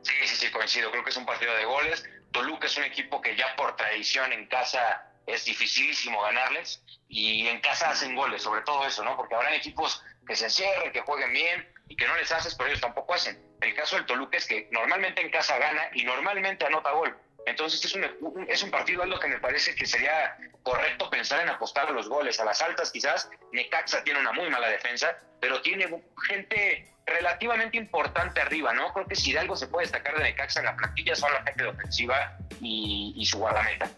Sí, 0.03 0.13
sí, 0.27 0.37
sí, 0.37 0.53
coincido. 0.53 0.91
Creo 0.91 1.03
que 1.03 1.11
es 1.11 1.17
un 1.17 1.27
partido 1.27 1.53
de 1.55 1.65
goles. 1.65 2.05
Toluca 2.33 2.67
es 2.67 2.77
un 2.77 2.85
equipo 2.85 3.21
que 3.21 3.37
ya 3.37 3.55
por 3.57 3.77
tradición 3.77 4.33
en 4.33 4.47
casa 4.47 5.05
es 5.27 5.45
dificilísimo 5.45 6.23
ganarles 6.23 6.83
y 7.09 7.47
en 7.47 7.61
casa 7.61 7.91
hacen 7.91 8.15
goles, 8.15 8.43
sobre 8.43 8.63
todo 8.63 8.87
eso, 8.87 9.05
¿no? 9.05 9.17
Porque 9.17 9.35
habrán 9.35 9.55
equipos 9.55 10.03
que 10.27 10.37
se 10.37 10.45
encierren, 10.45 10.93
que 10.93 11.01
jueguen 11.01 11.33
bien 11.33 11.73
y 11.89 11.97
que 11.97 12.07
no 12.07 12.17
les 12.17 12.31
haces, 12.31 12.55
pero 12.55 12.69
ellos 12.69 12.81
tampoco 12.81 13.15
hacen. 13.15 13.41
El 13.61 13.75
caso 13.75 13.97
del 13.97 14.07
Toluca 14.07 14.39
es 14.39 14.47
que 14.47 14.69
normalmente 14.71 15.21
en 15.21 15.31
casa 15.31 15.59
gana 15.59 15.91
y 15.93 16.05
normalmente 16.05 16.65
anota 16.65 16.93
gol. 16.93 17.17
Entonces 17.47 17.85
es 17.85 17.95
un, 17.95 18.47
es 18.49 18.63
un 18.63 18.71
partido 18.71 19.03
algo 19.03 19.19
que 19.19 19.29
me 19.29 19.39
parece 19.39 19.75
que 19.75 19.87
sería 19.87 20.37
correcto 20.63 21.11
pensar 21.11 21.41
en 21.41 21.49
apostar 21.49 21.89
a 21.89 21.93
los 21.93 22.09
goles, 22.09 22.39
a 22.39 22.45
las 22.45 22.61
altas 22.63 22.91
quizás. 22.91 23.31
Necaxa 23.53 24.05
tiene 24.05 24.21
una 24.21 24.33
muy 24.33 24.49
mala 24.51 24.69
defensa, 24.69 25.19
pero 25.41 25.61
tiene 25.63 25.89
gente 26.29 26.95
relativamente 27.11 27.77
importante 27.77 28.41
arriba, 28.41 28.73
¿no? 28.73 28.93
Creo 28.95 29.07
que 29.07 29.15
si 29.17 29.33
de 29.33 29.39
algo 29.41 29.57
se 29.57 29.67
puede 29.67 29.85
destacar 29.85 30.17
de 30.17 30.23
Necaxa 30.25 30.61
en 30.61 30.67
la 30.67 30.77
plantilla 30.77 31.15
son 31.15 31.31
la 31.33 31.43
gente 31.43 31.63
de 31.65 31.69
ofensiva 31.69 32.39
y, 32.61 33.13
y 33.17 33.27
su 33.27 33.39
guardameta. 33.39 33.91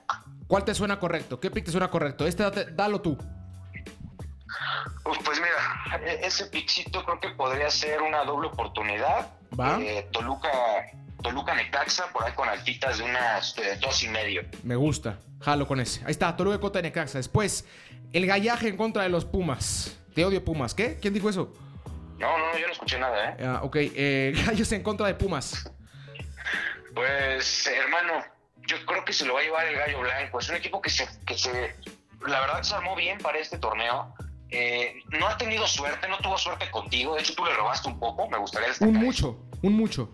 ¿Cuál 0.49 0.65
te 0.65 0.75
suena 0.75 0.99
correcto? 0.99 1.39
¿Qué 1.41 1.51
pick 1.51 1.65
te 1.65 1.71
suena 1.71 1.89
correcto? 1.89 2.27
Este 2.27 2.43
date- 2.43 2.71
dalo 2.73 3.01
tú. 3.01 3.17
Uf, 5.05 5.19
pues 5.25 5.41
mira, 5.41 6.01
e- 6.07 6.27
ese 6.27 6.47
pichito 6.47 7.05
creo 7.05 7.21
que 7.21 7.31
podría 7.31 7.71
ser 7.71 8.03
una 8.03 8.25
doble 8.25 8.49
oportunidad. 8.49 9.29
Va. 9.59 9.79
Eh, 9.81 10.09
Toluca, 10.13 10.51
Toluca 11.23 11.55
Necaxa, 11.55 12.13
por 12.13 12.25
ahí 12.25 12.33
con 12.33 12.49
altitas 12.49 12.99
de 12.99 13.05
unas 13.05 13.57
eh, 13.59 13.79
dos 13.81 14.03
y 14.03 14.09
medio. 14.09 14.43
Me 14.63 14.77
gusta. 14.77 15.19
Jalo 15.41 15.67
con 15.67 15.81
ese. 15.81 16.01
Ahí 16.05 16.13
está, 16.13 16.37
Toluca 16.37 16.61
contra 16.61 16.83
Necaxa. 16.83 17.19
Después, 17.19 17.67
el 18.13 18.27
gallaje 18.27 18.69
en 18.69 18.77
contra 18.77 19.03
de 19.03 19.09
los 19.09 19.25
Pumas. 19.25 19.99
Te 20.15 20.25
odio 20.25 20.45
Pumas. 20.45 20.75
¿Qué? 20.75 20.99
¿Quién 21.01 21.15
dijo 21.15 21.29
eso? 21.31 21.53
No, 22.19 22.39
no, 22.39 22.57
yo 22.57 22.67
no 22.67 22.73
escuché 22.73 22.99
nada, 22.99 23.31
¿eh? 23.31 23.37
Ah, 23.45 23.61
ok, 23.63 23.77
eh, 23.77 24.33
gallos 24.47 24.71
en 24.73 24.83
contra 24.83 25.07
de 25.07 25.15
Pumas. 25.15 25.71
Pues, 26.95 27.67
hermano, 27.67 28.25
yo 28.69 28.85
creo 28.87 29.05
que 29.05 29.13
se 29.13 29.25
lo 29.25 29.35
va 29.35 29.41
a 29.41 29.43
llevar 29.43 29.67
el 29.67 29.77
Gallo 29.77 30.01
Blanco. 30.01 30.39
Es 30.39 30.49
un 30.49 30.57
equipo 30.57 30.81
que 30.83 30.91
se, 30.91 31.09
que 31.27 31.37
se 31.37 31.75
la 32.27 32.41
verdad 32.41 32.63
se 32.63 32.75
armó 32.75 32.95
bien 32.95 33.19
para 33.19 33.39
este 33.39 33.59
torneo. 33.59 34.15
Eh, 34.51 34.95
no 35.19 35.27
ha 35.27 35.37
tenido 35.39 35.67
suerte, 35.67 36.07
no 36.09 36.19
tuvo 36.19 36.37
suerte 36.37 36.71
contigo. 36.71 37.15
De 37.15 37.23
hecho, 37.23 37.35
tú 37.35 37.45
le 37.45 37.55
robaste 37.55 37.89
un 37.89 37.99
poco, 37.99 38.29
me 38.29 38.39
gustaría 38.39 38.69
destacar. 38.69 38.95
Un 38.95 39.01
mucho, 39.01 39.39
un 39.63 39.73
mucho. 39.73 40.11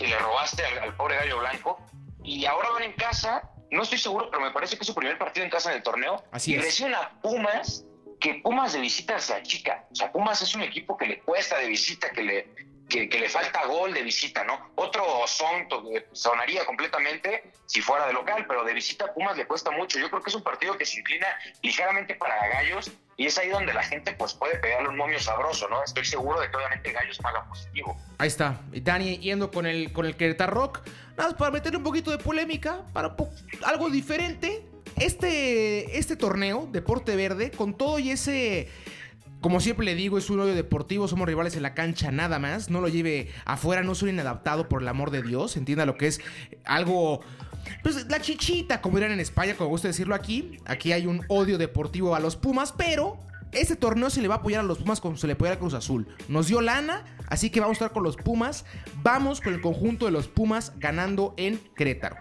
y 0.00 0.06
le 0.06 0.18
robaste 0.18 0.64
al, 0.64 0.78
al 0.78 0.96
pobre 0.96 1.16
gallo 1.16 1.38
blanco. 1.38 1.78
Y 2.24 2.46
ahora 2.46 2.70
van 2.70 2.84
en 2.84 2.92
casa, 2.92 3.50
no 3.70 3.82
estoy 3.82 3.98
seguro, 3.98 4.30
pero 4.30 4.42
me 4.42 4.50
parece 4.52 4.76
que 4.76 4.82
es 4.82 4.86
su 4.86 4.94
primer 4.94 5.18
partido 5.18 5.44
en 5.44 5.50
casa 5.50 5.70
en 5.70 5.76
el 5.78 5.82
torneo. 5.82 6.24
Así 6.30 6.52
y 6.52 6.54
es. 6.54 6.64
reciben 6.64 6.94
a 6.94 7.10
Pumas, 7.20 7.84
que 8.22 8.34
Pumas 8.34 8.72
de 8.72 8.80
visita 8.80 9.18
se 9.18 9.34
achica. 9.34 9.84
O 9.90 9.94
sea, 9.96 10.12
Pumas 10.12 10.40
es 10.40 10.54
un 10.54 10.62
equipo 10.62 10.96
que 10.96 11.06
le 11.06 11.18
cuesta 11.18 11.58
de 11.58 11.66
visita, 11.66 12.08
que 12.10 12.22
le, 12.22 12.48
que, 12.88 13.18
le 13.18 13.28
falta 13.28 13.66
gol 13.66 13.92
de 13.92 14.02
visita, 14.02 14.44
¿no? 14.44 14.70
Otro 14.76 15.04
son 15.26 15.66
eh, 15.92 16.06
sonaría 16.12 16.64
completamente 16.64 17.50
si 17.66 17.80
fuera 17.80 18.06
de 18.06 18.12
local, 18.12 18.46
pero 18.46 18.62
de 18.62 18.72
visita 18.74 19.06
a 19.06 19.12
Pumas 19.12 19.36
le 19.36 19.44
cuesta 19.44 19.72
mucho. 19.72 19.98
Yo 19.98 20.08
creo 20.08 20.22
que 20.22 20.30
es 20.30 20.36
un 20.36 20.44
partido 20.44 20.78
que 20.78 20.86
se 20.86 21.00
inclina 21.00 21.26
ligeramente 21.62 22.14
para 22.14 22.36
Gallos 22.48 22.92
y 23.16 23.26
es 23.26 23.36
ahí 23.38 23.48
donde 23.48 23.74
la 23.74 23.82
gente 23.82 24.12
pues 24.12 24.34
puede 24.34 24.56
pegarle 24.58 24.88
un 24.88 24.96
momio 24.96 25.18
sabroso, 25.18 25.68
¿no? 25.68 25.82
Estoy 25.82 26.04
seguro 26.04 26.40
de 26.40 26.48
que 26.48 26.56
obviamente 26.56 26.92
Gallos 26.92 27.18
paga 27.18 27.44
positivo. 27.48 28.00
Ahí 28.18 28.28
está. 28.28 28.60
Dani 28.70 29.18
yendo 29.18 29.50
con 29.50 29.66
el, 29.66 29.92
con 29.92 30.06
el 30.06 30.16
Querétaro 30.16 30.52
Rock. 30.52 30.86
Nada 31.16 31.30
más 31.30 31.34
para 31.34 31.50
meterle 31.50 31.78
un 31.78 31.84
poquito 31.84 32.12
de 32.12 32.18
polémica, 32.18 32.82
para 32.92 33.16
algo 33.64 33.90
diferente. 33.90 34.71
Este, 34.98 35.98
este 35.98 36.16
torneo, 36.16 36.68
Deporte 36.70 37.16
Verde, 37.16 37.50
con 37.50 37.74
todo 37.74 37.98
y 37.98 38.10
ese. 38.10 38.68
Como 39.40 39.58
siempre 39.58 39.84
le 39.84 39.96
digo, 39.96 40.18
es 40.18 40.30
un 40.30 40.38
hoyo 40.38 40.54
deportivo, 40.54 41.08
somos 41.08 41.26
rivales 41.26 41.56
en 41.56 41.62
la 41.62 41.74
cancha 41.74 42.12
nada 42.12 42.38
más. 42.38 42.70
No 42.70 42.80
lo 42.80 42.86
lleve 42.88 43.28
afuera, 43.44 43.82
no 43.82 43.96
soy 43.96 44.10
inadaptado 44.10 44.68
por 44.68 44.82
el 44.82 44.88
amor 44.88 45.10
de 45.10 45.22
Dios. 45.22 45.56
Entienda 45.56 45.84
lo 45.84 45.96
que 45.96 46.06
es 46.06 46.20
algo. 46.64 47.22
Pues 47.82 48.06
la 48.08 48.20
chichita, 48.20 48.80
como 48.80 48.98
dirán 48.98 49.12
en 49.12 49.20
España, 49.20 49.56
como 49.56 49.70
gusta 49.70 49.88
decirlo 49.88 50.14
aquí. 50.14 50.58
Aquí 50.64 50.92
hay 50.92 51.06
un 51.06 51.24
odio 51.28 51.58
deportivo 51.58 52.14
a 52.14 52.20
los 52.20 52.36
Pumas, 52.36 52.72
pero 52.72 53.20
este 53.52 53.76
torneo 53.76 54.10
se 54.10 54.22
le 54.22 54.28
va 54.28 54.36
a 54.36 54.38
apoyar 54.38 54.60
a 54.60 54.64
los 54.64 54.78
Pumas 54.78 55.00
como 55.00 55.16
se 55.16 55.26
le 55.26 55.32
apoya 55.34 55.52
a 55.52 55.58
Cruz 55.58 55.74
Azul. 55.74 56.06
Nos 56.28 56.46
dio 56.46 56.60
lana, 56.60 57.04
así 57.26 57.50
que 57.50 57.60
vamos 57.60 57.74
a 57.74 57.78
estar 57.84 57.92
con 57.92 58.02
los 58.02 58.16
Pumas. 58.16 58.64
Vamos 59.02 59.40
con 59.40 59.54
el 59.54 59.60
conjunto 59.60 60.06
de 60.06 60.12
los 60.12 60.28
Pumas 60.28 60.72
ganando 60.78 61.34
en 61.36 61.58
Querétaro. 61.76 62.16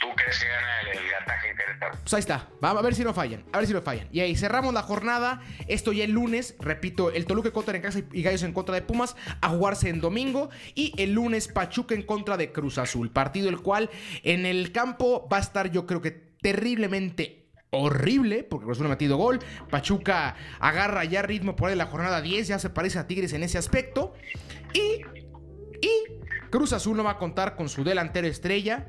¿Tú 0.00 0.06
crees 0.16 0.38
que 0.38 0.48
gana 0.48 0.80
el, 0.80 0.98
el 0.98 1.10
gataje? 1.10 1.45
Pues 1.78 2.14
ahí 2.14 2.20
está. 2.20 2.48
Vamos 2.60 2.80
a 2.80 2.84
ver 2.84 2.94
si 2.94 3.04
no 3.04 3.12
fallan. 3.12 3.44
A 3.52 3.58
ver 3.58 3.66
si 3.66 3.72
no 3.72 3.82
fallan. 3.82 4.08
Y 4.12 4.20
ahí 4.20 4.36
cerramos 4.36 4.72
la 4.72 4.82
jornada. 4.82 5.40
Esto 5.68 5.92
ya 5.92 6.04
el 6.04 6.12
lunes. 6.12 6.54
Repito, 6.60 7.10
el 7.10 7.26
Toluca 7.26 7.50
contra 7.50 7.76
en 7.76 7.82
casa 7.82 8.00
y 8.12 8.22
Gallos 8.22 8.42
en 8.42 8.52
contra 8.52 8.74
de 8.74 8.82
Pumas. 8.82 9.16
A 9.40 9.48
jugarse 9.48 9.88
en 9.88 10.00
domingo. 10.00 10.50
Y 10.74 10.92
el 10.96 11.12
lunes 11.12 11.48
Pachuca 11.48 11.94
en 11.94 12.02
contra 12.02 12.36
de 12.36 12.52
Cruz 12.52 12.78
Azul. 12.78 13.10
Partido 13.10 13.48
el 13.48 13.60
cual 13.60 13.90
en 14.22 14.46
el 14.46 14.72
campo 14.72 15.28
va 15.30 15.38
a 15.38 15.40
estar 15.40 15.70
yo 15.70 15.86
creo 15.86 16.00
que 16.00 16.10
terriblemente 16.10 17.46
horrible, 17.70 18.44
porque 18.44 18.64
Cruz 18.64 18.78
Azul 18.78 18.86
ha 18.86 18.90
metido 18.90 19.16
gol. 19.16 19.40
Pachuca 19.70 20.36
agarra 20.60 21.04
ya 21.04 21.22
ritmo 21.22 21.56
por 21.56 21.70
ahí 21.70 21.76
la 21.76 21.86
jornada 21.86 22.20
10, 22.20 22.48
ya 22.48 22.58
se 22.58 22.70
parece 22.70 22.98
a 22.98 23.06
Tigres 23.06 23.32
en 23.32 23.42
ese 23.42 23.58
aspecto. 23.58 24.14
Y, 24.72 25.02
y 25.80 25.90
Cruz 26.50 26.72
Azul 26.72 26.96
no 26.96 27.04
va 27.04 27.12
a 27.12 27.18
contar 27.18 27.56
con 27.56 27.68
su 27.68 27.84
delantero 27.84 28.26
estrella, 28.26 28.86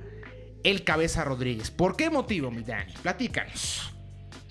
el 0.64 0.84
Cabeza 0.84 1.24
Rodríguez. 1.24 1.72
¿Por 1.72 1.96
qué 1.96 2.10
motivo, 2.10 2.52
mi 2.52 2.64
Dani? 2.64 2.94
Platícanos. 2.94 3.94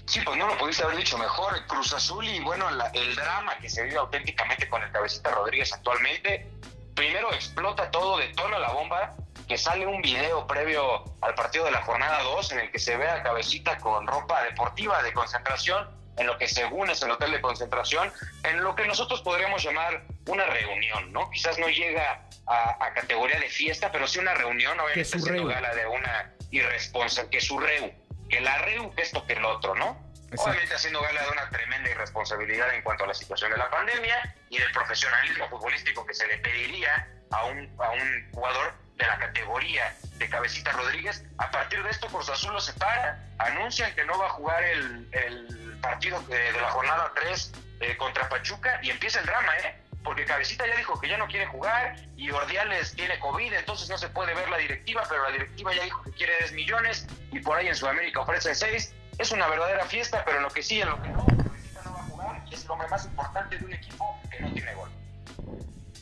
Sí, 0.07 0.21
pues 0.25 0.37
no 0.39 0.47
lo 0.47 0.57
pudiste 0.57 0.85
haber 0.85 0.97
dicho 0.99 1.19
mejor. 1.19 1.67
Cruz 1.67 1.93
Azul 1.93 2.27
y 2.29 2.39
bueno, 2.41 2.71
la- 2.71 2.89
el 2.95 3.15
drama 3.17 3.59
que 3.59 3.69
se 3.69 3.83
vive 3.83 3.97
auténticamente 3.97 4.69
con 4.69 4.83
el 4.83 4.91
Cabecita 4.93 5.31
Rodríguez 5.33 5.73
actualmente. 5.73 6.49
Primero 6.95 7.33
explota 7.35 7.91
todo, 7.91 8.17
detona 8.19 8.59
la 8.59 8.71
bomba, 8.71 9.15
que 9.49 9.59
sale 9.59 9.87
un 9.87 10.01
video 10.03 10.47
previo 10.47 11.05
al 11.21 11.35
partido 11.35 11.65
de 11.67 11.73
la 11.73 11.83
jornada 11.83 12.23
2 12.23 12.53
en 12.53 12.61
el 12.61 12.71
que 12.71 12.79
se 12.79 12.97
ve 12.97 13.09
a 13.09 13.23
Cabecita 13.23 13.79
con 13.79 14.07
ropa 14.07 14.43
deportiva 14.45 15.03
de 15.03 15.13
concentración, 15.13 15.89
en 16.17 16.27
lo 16.27 16.39
que 16.39 16.49
según 16.49 16.89
es 16.89 17.03
el 17.03 17.11
hotel 17.11 17.33
de 17.33 17.41
concentración, 17.41 18.11
en 18.45 18.63
lo 18.63 18.75
que 18.75 18.87
nosotros 18.87 19.21
podríamos 19.23 19.63
llamar 19.63 20.05
una 20.29 20.47
reunión, 20.47 21.13
¿no? 21.13 21.29
Quizás 21.31 21.59
no 21.59 21.69
llega 21.69 22.26
a, 22.47 22.85
a 22.85 22.93
categoría 22.95 23.39
de 23.41 23.49
fiesta, 23.49 23.91
pero 23.93 24.07
sí 24.07 24.19
una 24.19 24.35
reunión, 24.35 24.79
obviamente 24.79 25.05
su 25.05 25.19
haciendo 25.19 25.43
reu. 25.45 25.49
gala 25.49 25.75
de 25.75 25.87
una 25.87 26.33
irresponsabilidad, 26.51 27.31
que 27.31 27.41
su 27.41 27.59
reu, 27.59 27.93
que 28.29 28.41
la 28.41 28.59
reu 28.59 28.95
que 28.95 29.03
esto 29.03 29.27
que 29.27 29.35
el 29.35 29.45
otro, 29.45 29.75
¿no? 29.75 30.05
Exacto. 30.27 30.51
Obviamente 30.51 30.75
haciendo 30.75 31.01
gala 31.03 31.23
de 31.23 31.31
una 31.31 31.51
tremenda 31.51 31.91
irresponsabilidad 31.91 32.75
en 32.75 32.83
cuanto 32.83 33.05
a 33.05 33.07
la 33.07 33.15
situación 33.15 33.51
de 33.53 33.57
la 33.59 33.71
pandemia 33.71 34.35
y 34.51 34.59
del 34.59 34.71
profesionalismo 34.73 35.49
futbolístico 35.49 36.05
que 36.05 36.15
se 36.15 36.27
le 36.27 36.39
pediría 36.39 37.09
a 37.31 37.45
un, 37.45 37.59
a 37.81 37.91
un 37.91 38.31
jugador 38.33 38.75
de 38.97 39.07
la 39.07 39.19
categoría 39.19 39.95
de 40.17 40.29
Cabecita 40.29 40.73
Rodríguez. 40.73 41.23
A 41.39 41.51
partir 41.51 41.83
de 41.83 41.91
esto, 41.91 42.09
Cruz 42.09 42.29
Azul 42.29 42.53
lo 42.55 42.61
separa, 42.61 43.23
anuncian 43.39 43.95
que 43.95 44.05
no 44.05 44.19
va 44.19 44.27
a 44.27 44.31
jugar 44.31 44.63
el, 44.65 45.09
el 45.13 45.79
partido 45.83 46.21
de, 46.23 46.53
de 46.53 46.61
la 46.61 46.71
jornada 46.71 47.13
3 47.15 47.53
eh, 47.81 47.97
contra 47.97 48.29
Pachuca 48.29 48.81
y 48.83 48.91
empieza 48.91 49.21
el 49.21 49.27
drama, 49.27 49.57
¿eh? 49.59 49.77
Porque 50.07 50.25
Cabecita 50.25 50.65
ya 50.67 50.77
dijo 50.77 50.99
que 51.01 51.09
ya 51.09 51.19
no 51.19 51.27
quiere 51.27 51.47
jugar 51.47 51.97
y 52.17 52.31
Ordiales 52.31 52.95
tiene 52.95 53.19
COVID, 53.19 53.53
entonces 53.53 53.91
no 53.91 53.99
se 53.99 54.09
puede 54.09 54.35
ver 54.35 54.49
la 54.49 54.57
directiva, 54.57 55.03
pero 55.09 55.25
la 55.25 55.33
directiva 55.33 55.75
ya 55.75 55.83
dijo 55.83 56.01
que 56.05 56.13
quiere 56.13 56.33
10 56.39 56.53
millones 56.53 57.07
y 57.33 57.41
por 57.41 57.57
ahí 57.59 57.67
en 57.67 57.75
Sudamérica 57.75 58.21
ofrecen 58.21 58.55
6. 58.55 58.95
Es 59.19 59.33
una 59.33 59.49
verdadera 59.49 59.85
fiesta, 59.87 60.23
pero 60.25 60.37
en 60.39 60.45
lo 60.45 60.51
que 60.51 60.63
sí, 60.63 60.81
en 60.81 60.89
lo 60.91 61.03
que 61.03 61.09
no, 61.09 61.27
Cabecita 61.27 61.83
no 61.85 61.93
va 61.95 62.01
a 62.01 62.05
jugar 62.05 62.45
y 62.51 62.55
es 62.55 62.65
el 62.65 62.71
hombre 62.71 62.89
más 62.89 63.05
importante 63.05 63.59
de 63.59 63.65
un 63.65 63.73
equipo 63.73 64.21
que 64.31 64.41
no 64.41 64.53
tiene 64.53 64.75
gol. 64.75 64.91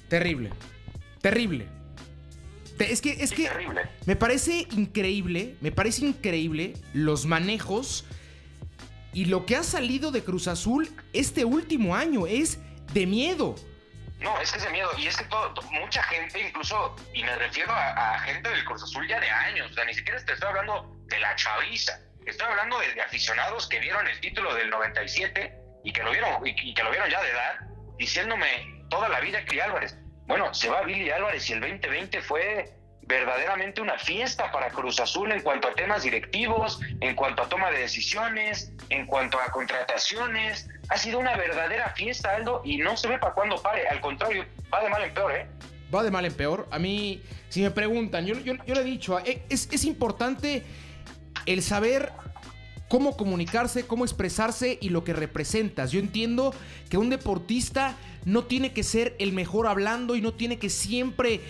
Terrible. 0.08 0.50
Terrible. 1.22 1.66
Te- 2.76 2.92
Es 2.92 3.00
que, 3.00 3.10
es 3.12 3.30
Sí, 3.30 3.36
que 3.36 3.48
terrible. 3.48 3.88
me 4.04 4.16
parece 4.16 4.66
increíble, 4.72 5.56
me 5.60 5.72
parece 5.72 6.04
increíble 6.06 6.74
los 6.92 7.24
manejos 7.24 8.04
y 9.12 9.26
lo 9.26 9.46
que 9.46 9.56
ha 9.56 9.62
salido 9.62 10.10
de 10.10 10.22
Cruz 10.24 10.48
Azul 10.48 10.90
este 11.12 11.44
último 11.44 11.94
año. 11.96 12.26
Es 12.26 12.58
de 12.92 13.06
miedo. 13.06 13.54
No, 14.24 14.40
es 14.40 14.50
que 14.50 14.58
ese 14.58 14.70
miedo, 14.70 14.90
y 14.98 15.06
es 15.06 15.16
que 15.16 15.24
todo, 15.24 15.52
to- 15.54 15.62
mucha 15.70 16.02
gente, 16.04 16.40
incluso, 16.40 16.96
y 17.12 17.22
me 17.22 17.37
refiero 17.37 17.72
a, 17.72 18.18
gente 18.20 18.48
del 18.48 18.64
Cruz 18.64 18.82
Azul 18.82 19.06
ya 19.06 19.20
de 19.20 19.28
años, 19.30 19.70
o 19.70 19.74
sea, 19.74 19.84
ni 19.84 19.94
siquiera 19.94 20.18
te 20.24 20.32
estoy 20.32 20.48
hablando 20.48 20.90
de 21.06 21.20
la 21.20 21.37
chaviza, 21.37 21.98
estoy 22.26 22.46
hablando 22.48 22.78
de, 22.80 22.94
de 22.94 23.02
aficionados 23.02 23.68
que 23.68 23.78
vieron 23.80 24.06
el 24.08 24.18
título 24.20 24.54
del 24.54 24.70
97 24.70 25.54
y 25.84 25.92
que 25.92 26.02
lo 26.02 26.10
vieron, 26.10 26.46
y, 26.46 26.70
y 26.70 26.74
que 26.74 26.82
lo 26.82 26.90
vieron 26.90 27.10
ya 27.10 27.22
de 27.22 27.30
edad, 27.30 27.60
diciéndome 27.98 28.84
toda 28.90 29.08
la 29.10 29.20
vida 29.20 29.44
que 29.44 29.60
Álvarez. 29.60 29.94
Bueno, 30.26 30.54
se 30.54 30.70
va 30.70 30.80
Billy 30.82 31.10
Álvarez 31.10 31.48
y 31.50 31.52
el 31.52 31.60
2020 31.60 32.22
fue 32.22 32.72
verdaderamente 33.06 33.80
una 33.80 33.98
fiesta 33.98 34.50
para 34.50 34.70
Cruz 34.70 35.00
Azul 35.00 35.32
en 35.32 35.40
cuanto 35.42 35.68
a 35.68 35.72
temas 35.72 36.02
directivos, 36.02 36.80
en 37.00 37.14
cuanto 37.14 37.42
a 37.42 37.48
toma 37.48 37.70
de 37.70 37.80
decisiones, 37.80 38.72
en 38.90 39.06
cuanto 39.06 39.38
a 39.38 39.50
contrataciones. 39.50 40.68
Ha 40.88 40.96
sido 40.96 41.18
una 41.18 41.36
verdadera 41.36 41.90
fiesta, 41.90 42.34
Aldo, 42.34 42.62
y 42.64 42.78
no 42.78 42.96
se 42.96 43.08
ve 43.08 43.18
para 43.18 43.34
cuándo 43.34 43.60
pare. 43.60 43.86
Al 43.88 44.00
contrario, 44.00 44.44
va 44.72 44.82
de 44.82 44.90
mal 44.90 45.02
en 45.02 45.14
peor, 45.14 45.32
¿eh? 45.32 45.46
Va 45.94 46.02
de 46.02 46.10
mal 46.10 46.24
en 46.24 46.34
peor. 46.34 46.66
A 46.70 46.78
mí, 46.78 47.22
si 47.48 47.62
me 47.62 47.70
preguntan, 47.70 48.26
yo, 48.26 48.38
yo, 48.40 48.54
yo 48.66 48.74
le 48.74 48.80
he 48.80 48.84
dicho, 48.84 49.18
eh, 49.20 49.42
es, 49.48 49.68
es 49.70 49.84
importante 49.84 50.64
el 51.46 51.62
saber 51.62 52.12
cómo 52.88 53.16
comunicarse, 53.16 53.86
cómo 53.86 54.04
expresarse 54.04 54.78
y 54.80 54.90
lo 54.90 55.04
que 55.04 55.12
representas. 55.12 55.92
Yo 55.92 56.00
entiendo 56.00 56.54
que 56.88 56.98
un 56.98 57.10
deportista 57.10 57.96
no 58.24 58.44
tiene 58.44 58.72
que 58.72 58.82
ser 58.82 59.14
el 59.18 59.32
mejor 59.32 59.66
hablando 59.66 60.16
y 60.16 60.20
no 60.20 60.32
tiene 60.34 60.58
que 60.58 60.70
siempre 60.70 61.40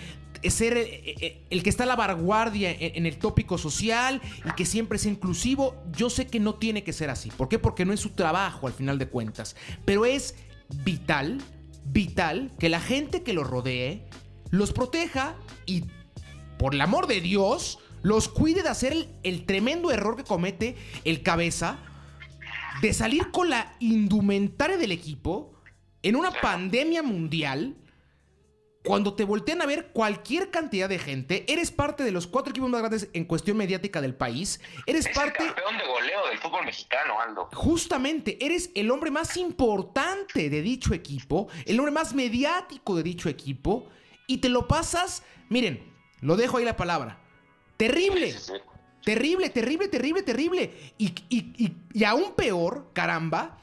ser 0.51 0.77
eh, 0.77 1.15
eh, 1.19 1.45
el 1.49 1.63
que 1.63 1.69
está 1.69 1.83
a 1.83 1.87
la 1.87 1.95
vanguardia 1.95 2.71
en, 2.71 3.05
el 3.05 3.17
tópico 3.17 3.57
social 3.57 4.21
y 4.45 4.51
que 4.55 4.65
siempre 4.65 4.97
sea 4.97 5.11
inclusivo. 5.11 5.75
Yo 5.91 6.09
sé 6.09 6.27
que 6.27 6.39
no 6.39 6.55
tiene 6.55 6.83
que 6.83 6.93
ser 6.93 7.09
así. 7.09 7.29
¿Por 7.29 7.49
qué? 7.49 7.59
Porque 7.59 7.85
no 7.85 7.93
es 7.93 7.99
su 7.99 8.11
trabajo 8.11 8.67
al 8.67 8.73
final 8.73 8.97
de 8.97 9.07
cuentas. 9.07 9.55
Pero 9.85 10.05
es 10.05 10.35
vital, 10.83 11.41
vital 11.85 12.51
que 12.59 12.69
la 12.69 12.79
gente 12.79 13.23
que 13.23 13.33
los 13.33 13.47
rodee 13.47 14.05
los 14.51 14.71
proteja 14.71 15.35
y 15.65 15.85
por 16.57 16.73
el 16.73 16.81
amor 16.81 17.07
de 17.07 17.21
Dios, 17.21 17.79
los 18.01 18.29
cuide 18.29 18.63
de 18.63 18.69
hacer 18.69 18.93
el, 18.93 19.09
el 19.23 19.45
tremendo 19.45 19.91
error 19.91 20.15
que 20.15 20.23
comete 20.23 20.75
el 21.03 21.21
cabeza 21.21 21.79
de 22.81 22.93
salir 22.93 23.31
con 23.31 23.49
la 23.49 23.75
indumentaria 23.79 24.77
del 24.77 24.91
equipo 24.91 25.53
en 26.03 26.15
una 26.15 26.31
pandemia 26.31 27.01
mundial. 27.03 27.75
Cuando 28.85 29.13
te 29.15 29.23
voltean 29.23 29.61
a 29.61 29.65
ver 29.65 29.87
cualquier 29.91 30.51
cantidad 30.51 30.87
de 30.87 30.99
gente, 30.99 31.43
eres 31.51 31.71
parte 31.71 32.03
de 32.03 32.11
los 32.11 32.27
cuatro 32.27 32.51
equipos 32.51 32.69
más 32.69 32.81
grandes 32.81 33.09
en 33.13 33.25
cuestión 33.25 33.57
mediática 33.57 34.01
del 34.01 34.15
país. 34.15 34.59
Eres 34.85 35.05
Es 35.07 35.15
parte, 35.15 35.43
el 35.43 35.53
campeón 35.53 35.77
de 35.77 35.85
goleo 35.87 36.27
del 36.29 36.37
fútbol 36.37 36.65
mexicano, 36.65 37.19
Aldo. 37.19 37.49
justamente, 37.53 38.37
eres 38.45 38.69
el 38.75 38.91
hombre 38.91 39.11
más 39.11 39.37
importante 39.37 40.49
de 40.49 40.61
dicho 40.61 40.93
equipo, 40.93 41.47
el 41.65 41.79
hombre 41.79 41.91
más 41.91 42.13
mediático 42.13 42.95
de 42.95 43.03
dicho 43.03 43.29
equipo, 43.29 43.87
y 44.27 44.37
te 44.37 44.49
lo 44.49 44.67
pasas, 44.67 45.23
miren, 45.49 45.93
lo 46.21 46.35
dejo 46.35 46.57
ahí 46.57 46.65
la 46.65 46.77
palabra, 46.77 47.19
terrible. 47.77 48.31
Sí, 48.31 48.37
sí, 48.39 48.53
sí. 48.53 48.59
Terrible, 49.03 49.49
terrible, 49.51 49.87
terrible, 49.87 50.23
terrible. 50.23 50.71
Y, 50.97 51.07
y- 51.29 51.53
y- 51.63 51.75
y 51.93 52.03
aún 52.05 52.33
peor, 52.35 52.89
caramba. 52.93 53.59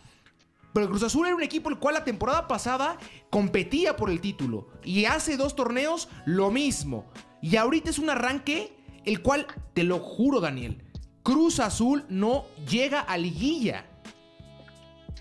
Pero 0.73 0.85
el 0.85 0.91
Cruz 0.91 1.03
Azul 1.03 1.27
era 1.27 1.37
un 1.37 1.43
equipo 1.43 1.69
el 1.69 1.79
cual 1.79 1.95
la 1.95 2.05
temporada 2.05 2.49
pasada 2.49 2.97
competía 3.31 3.97
por 3.97 4.11
el 4.11 4.21
título. 4.21 4.69
Y 4.85 5.05
hace 5.05 5.37
dos 5.37 5.55
torneos 5.55 6.09
lo 6.25 6.51
mismo. 6.51 7.11
Y 7.43 7.57
ahorita 7.57 7.91
es 7.91 7.99
un 7.99 8.09
arranque 8.11 8.75
el 9.05 9.21
cual, 9.21 9.47
te 9.75 9.83
lo 9.83 9.99
juro, 9.99 10.41
Daniel, 10.41 10.83
Cruz 11.25 11.59
Azul 11.61 12.05
no 12.09 12.47
llega 12.69 13.01
a 13.01 13.17
liguilla. 13.19 13.85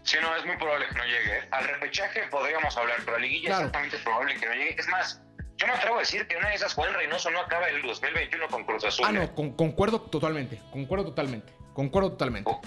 Sí, 0.04 0.18
no, 0.22 0.36
es 0.36 0.46
muy 0.46 0.56
probable 0.58 0.86
que 0.88 0.96
no 0.96 1.04
llegue. 1.04 1.38
¿eh? 1.38 1.48
Al 1.52 1.64
repechaje 1.68 2.22
podríamos 2.32 2.76
hablar, 2.76 2.98
pero 3.06 3.18
a 3.18 3.20
Liguilla 3.20 3.48
Claro. 3.50 3.62
es 3.62 3.66
altamente 3.68 3.98
probable 4.00 4.36
que 4.40 4.46
no 4.48 4.54
llegue. 4.54 4.76
Es 4.80 4.88
más, 4.88 5.22
yo 5.58 5.68
me 5.68 5.74
atrevo 5.74 5.98
a 5.98 6.00
decir 6.00 6.26
que 6.28 6.38
una 6.38 6.50
de 6.50 6.56
esas 6.56 6.74
Juan 6.74 6.92
Reynoso 6.94 7.30
no 7.30 7.40
acaba 7.40 7.68
el 7.68 7.82
2021 7.84 8.48
con 8.48 8.64
Cruz 8.66 8.84
Azul. 8.84 9.06
Ah, 9.08 9.12
¿eh? 9.12 9.14
no, 9.14 9.36
con- 9.36 9.54
concuerdo 9.56 10.02
totalmente. 10.02 10.60
Concuerdo 10.72 11.06
totalmente. 11.06 11.54
Concuerdo 11.74 12.12
totalmente. 12.12 12.50
Oh, 12.52 12.62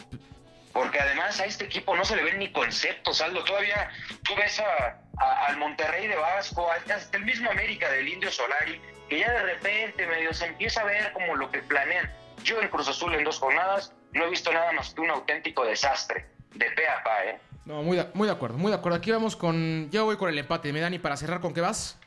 Porque 0.74 1.00
además 1.00 1.40
a 1.40 1.46
este 1.46 1.64
equipo 1.64 1.96
no 1.96 2.04
se 2.04 2.16
le 2.16 2.24
ven 2.24 2.38
ni 2.38 2.50
conceptos, 2.52 3.20
Aldo. 3.22 3.42
Todavía 3.44 3.88
tú 4.24 4.34
ves 4.36 4.60
a- 4.60 4.98
a- 5.18 5.46
al 5.46 5.56
Monterrey 5.56 6.06
de 6.08 6.16
Vasco, 6.16 6.70
hasta 6.70 7.16
el 7.16 7.24
mismo 7.24 7.50
América 7.50 7.88
del 7.90 8.06
Indio 8.08 8.30
Solari, 8.30 8.78
que 9.08 9.20
ya 9.20 9.32
de 9.32 9.42
repente 9.42 10.06
medio 10.06 10.34
se 10.34 10.46
empieza 10.46 10.82
a 10.82 10.84
ver 10.84 11.12
como 11.12 11.36
lo 11.36 11.50
que 11.50 11.60
planean. 11.62 12.12
Yo 12.42 12.60
en 12.60 12.68
Cruz 12.68 12.88
Azul 12.88 13.14
en 13.14 13.24
dos 13.24 13.38
jornadas 13.38 13.92
no 14.12 14.24
he 14.26 14.30
visto 14.30 14.52
nada 14.52 14.72
más 14.72 14.92
que 14.92 15.00
un 15.00 15.10
auténtico 15.10 15.64
desastre, 15.64 16.26
de 16.50 16.70
pe 16.72 16.86
a 16.88 17.02
pa, 17.02 17.24
¿eh? 17.24 17.38
No, 17.64 17.82
muy 17.82 17.96
de, 17.96 18.08
muy 18.12 18.26
de 18.26 18.34
acuerdo, 18.34 18.58
muy 18.58 18.70
de 18.70 18.76
acuerdo. 18.76 18.98
Aquí 18.98 19.10
vamos 19.10 19.36
con. 19.36 19.88
Yo 19.90 20.04
voy 20.04 20.16
con 20.18 20.28
el 20.28 20.38
empate. 20.38 20.70
¿Me 20.72 20.80
Dani 20.80 20.98
para 20.98 21.16
cerrar 21.16 21.40
con 21.40 21.54
qué 21.54 21.60
vas? 21.62 21.98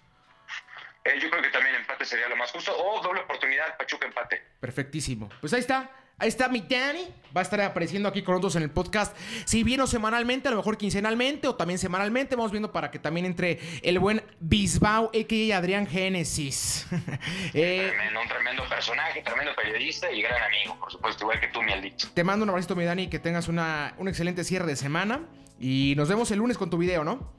Eh, 1.05 1.17
Yo 1.19 1.29
creo 1.29 1.41
que 1.41 1.49
también 1.49 1.73
empate 1.75 2.03
sería 2.05 2.27
lo 2.27 2.35
más 2.35 2.51
justo, 2.51 2.71
o 2.77 3.01
doble 3.01 3.21
oportunidad, 3.21 3.75
Pachuca 3.77 4.05
empate. 4.05 4.43
Perfectísimo. 4.59 5.29
Pues 5.39 5.53
ahí 5.53 5.61
está. 5.61 5.89
Ahí 6.19 6.29
está 6.29 6.49
mi 6.49 6.61
Dani. 6.61 7.07
Va 7.35 7.41
a 7.41 7.43
estar 7.43 7.61
apareciendo 7.61 8.09
aquí 8.09 8.23
con 8.23 8.33
nosotros 8.33 8.55
en 8.55 8.63
el 8.63 8.71
podcast. 8.71 9.15
Si 9.45 9.61
bien 9.63 9.79
o 9.81 9.85
semanalmente, 9.85 10.47
a 10.47 10.51
lo 10.51 10.57
mejor 10.57 10.75
quincenalmente 10.75 11.47
o 11.47 11.53
también 11.53 11.77
semanalmente. 11.77 12.35
Vamos 12.35 12.51
viendo 12.51 12.71
para 12.71 12.89
que 12.89 12.97
también 12.97 13.27
entre 13.27 13.59
el 13.83 13.99
buen 13.99 14.23
Bisbao, 14.39 15.11
a.k.a. 15.13 15.57
Adrián 15.57 15.85
Génesis. 15.85 16.87
Eh, 17.53 17.87
Tremendo, 17.89 18.21
un 18.21 18.27
tremendo 18.27 18.63
personaje, 18.67 19.21
tremendo 19.21 19.51
periodista 19.55 20.11
y 20.11 20.21
gran 20.21 20.41
amigo, 20.43 20.77
por 20.79 20.91
supuesto, 20.91 21.23
igual 21.23 21.39
que 21.39 21.47
tú, 21.47 21.61
mi 21.61 21.71
Aldito. 21.71 22.07
te 22.13 22.23
mando 22.23 22.43
un 22.43 22.49
abrazo, 22.49 22.75
mi 22.75 22.83
Dani. 22.83 23.07
Que 23.07 23.19
tengas 23.19 23.47
una, 23.47 23.93
un 23.97 24.07
excelente 24.07 24.43
cierre 24.43 24.65
de 24.65 24.75
semana. 24.75 25.21
Y 25.59 25.93
nos 25.97 26.09
vemos 26.09 26.29
el 26.31 26.39
lunes 26.39 26.57
con 26.57 26.69
tu 26.69 26.77
video, 26.77 27.03
¿no? 27.03 27.31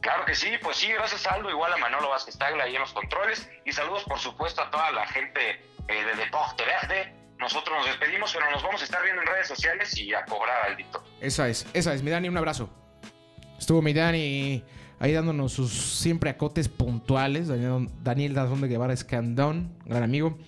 Claro 0.00 0.24
que 0.24 0.34
sí, 0.34 0.48
pues 0.62 0.76
sí, 0.76 0.88
gracias 0.88 1.26
Aldo, 1.26 1.50
igual 1.50 1.72
a 1.72 1.76
Manolo 1.78 2.10
Vázquez 2.10 2.36
Tagla 2.38 2.64
ahí 2.64 2.74
en 2.74 2.80
los 2.80 2.92
controles 2.92 3.48
y 3.64 3.72
saludos 3.72 4.04
por 4.04 4.18
supuesto 4.20 4.62
a 4.62 4.70
toda 4.70 4.92
la 4.92 5.04
gente 5.08 5.60
eh, 5.88 6.04
de 6.04 6.14
Deporte 6.14 6.64
Verde 6.64 7.12
nosotros 7.38 7.76
nos 7.76 7.86
despedimos, 7.86 8.32
pero 8.32 8.50
nos 8.50 8.62
vamos 8.62 8.80
a 8.80 8.84
estar 8.84 9.02
viendo 9.02 9.22
en 9.22 9.28
redes 9.28 9.48
sociales 9.48 9.96
y 9.98 10.14
a 10.14 10.24
cobrar, 10.24 10.70
Aldito. 10.70 11.02
Esa 11.20 11.48
es, 11.48 11.66
esa 11.72 11.94
es. 11.94 12.02
Mi 12.02 12.10
Dani, 12.10 12.28
un 12.28 12.36
abrazo. 12.36 12.70
Estuvo 13.58 13.82
mi 13.82 13.92
Dani 13.92 14.62
ahí 14.98 15.12
dándonos 15.12 15.52
sus 15.52 15.72
siempre 15.72 16.30
acotes 16.30 16.68
puntuales. 16.68 17.48
Daniel, 17.48 17.88
Daniel 18.02 18.34
Dazón 18.34 18.60
de 18.60 18.68
Guevara 18.68 18.92
Escandón, 18.92 19.76
gran 19.84 20.02
amigo. 20.02 20.38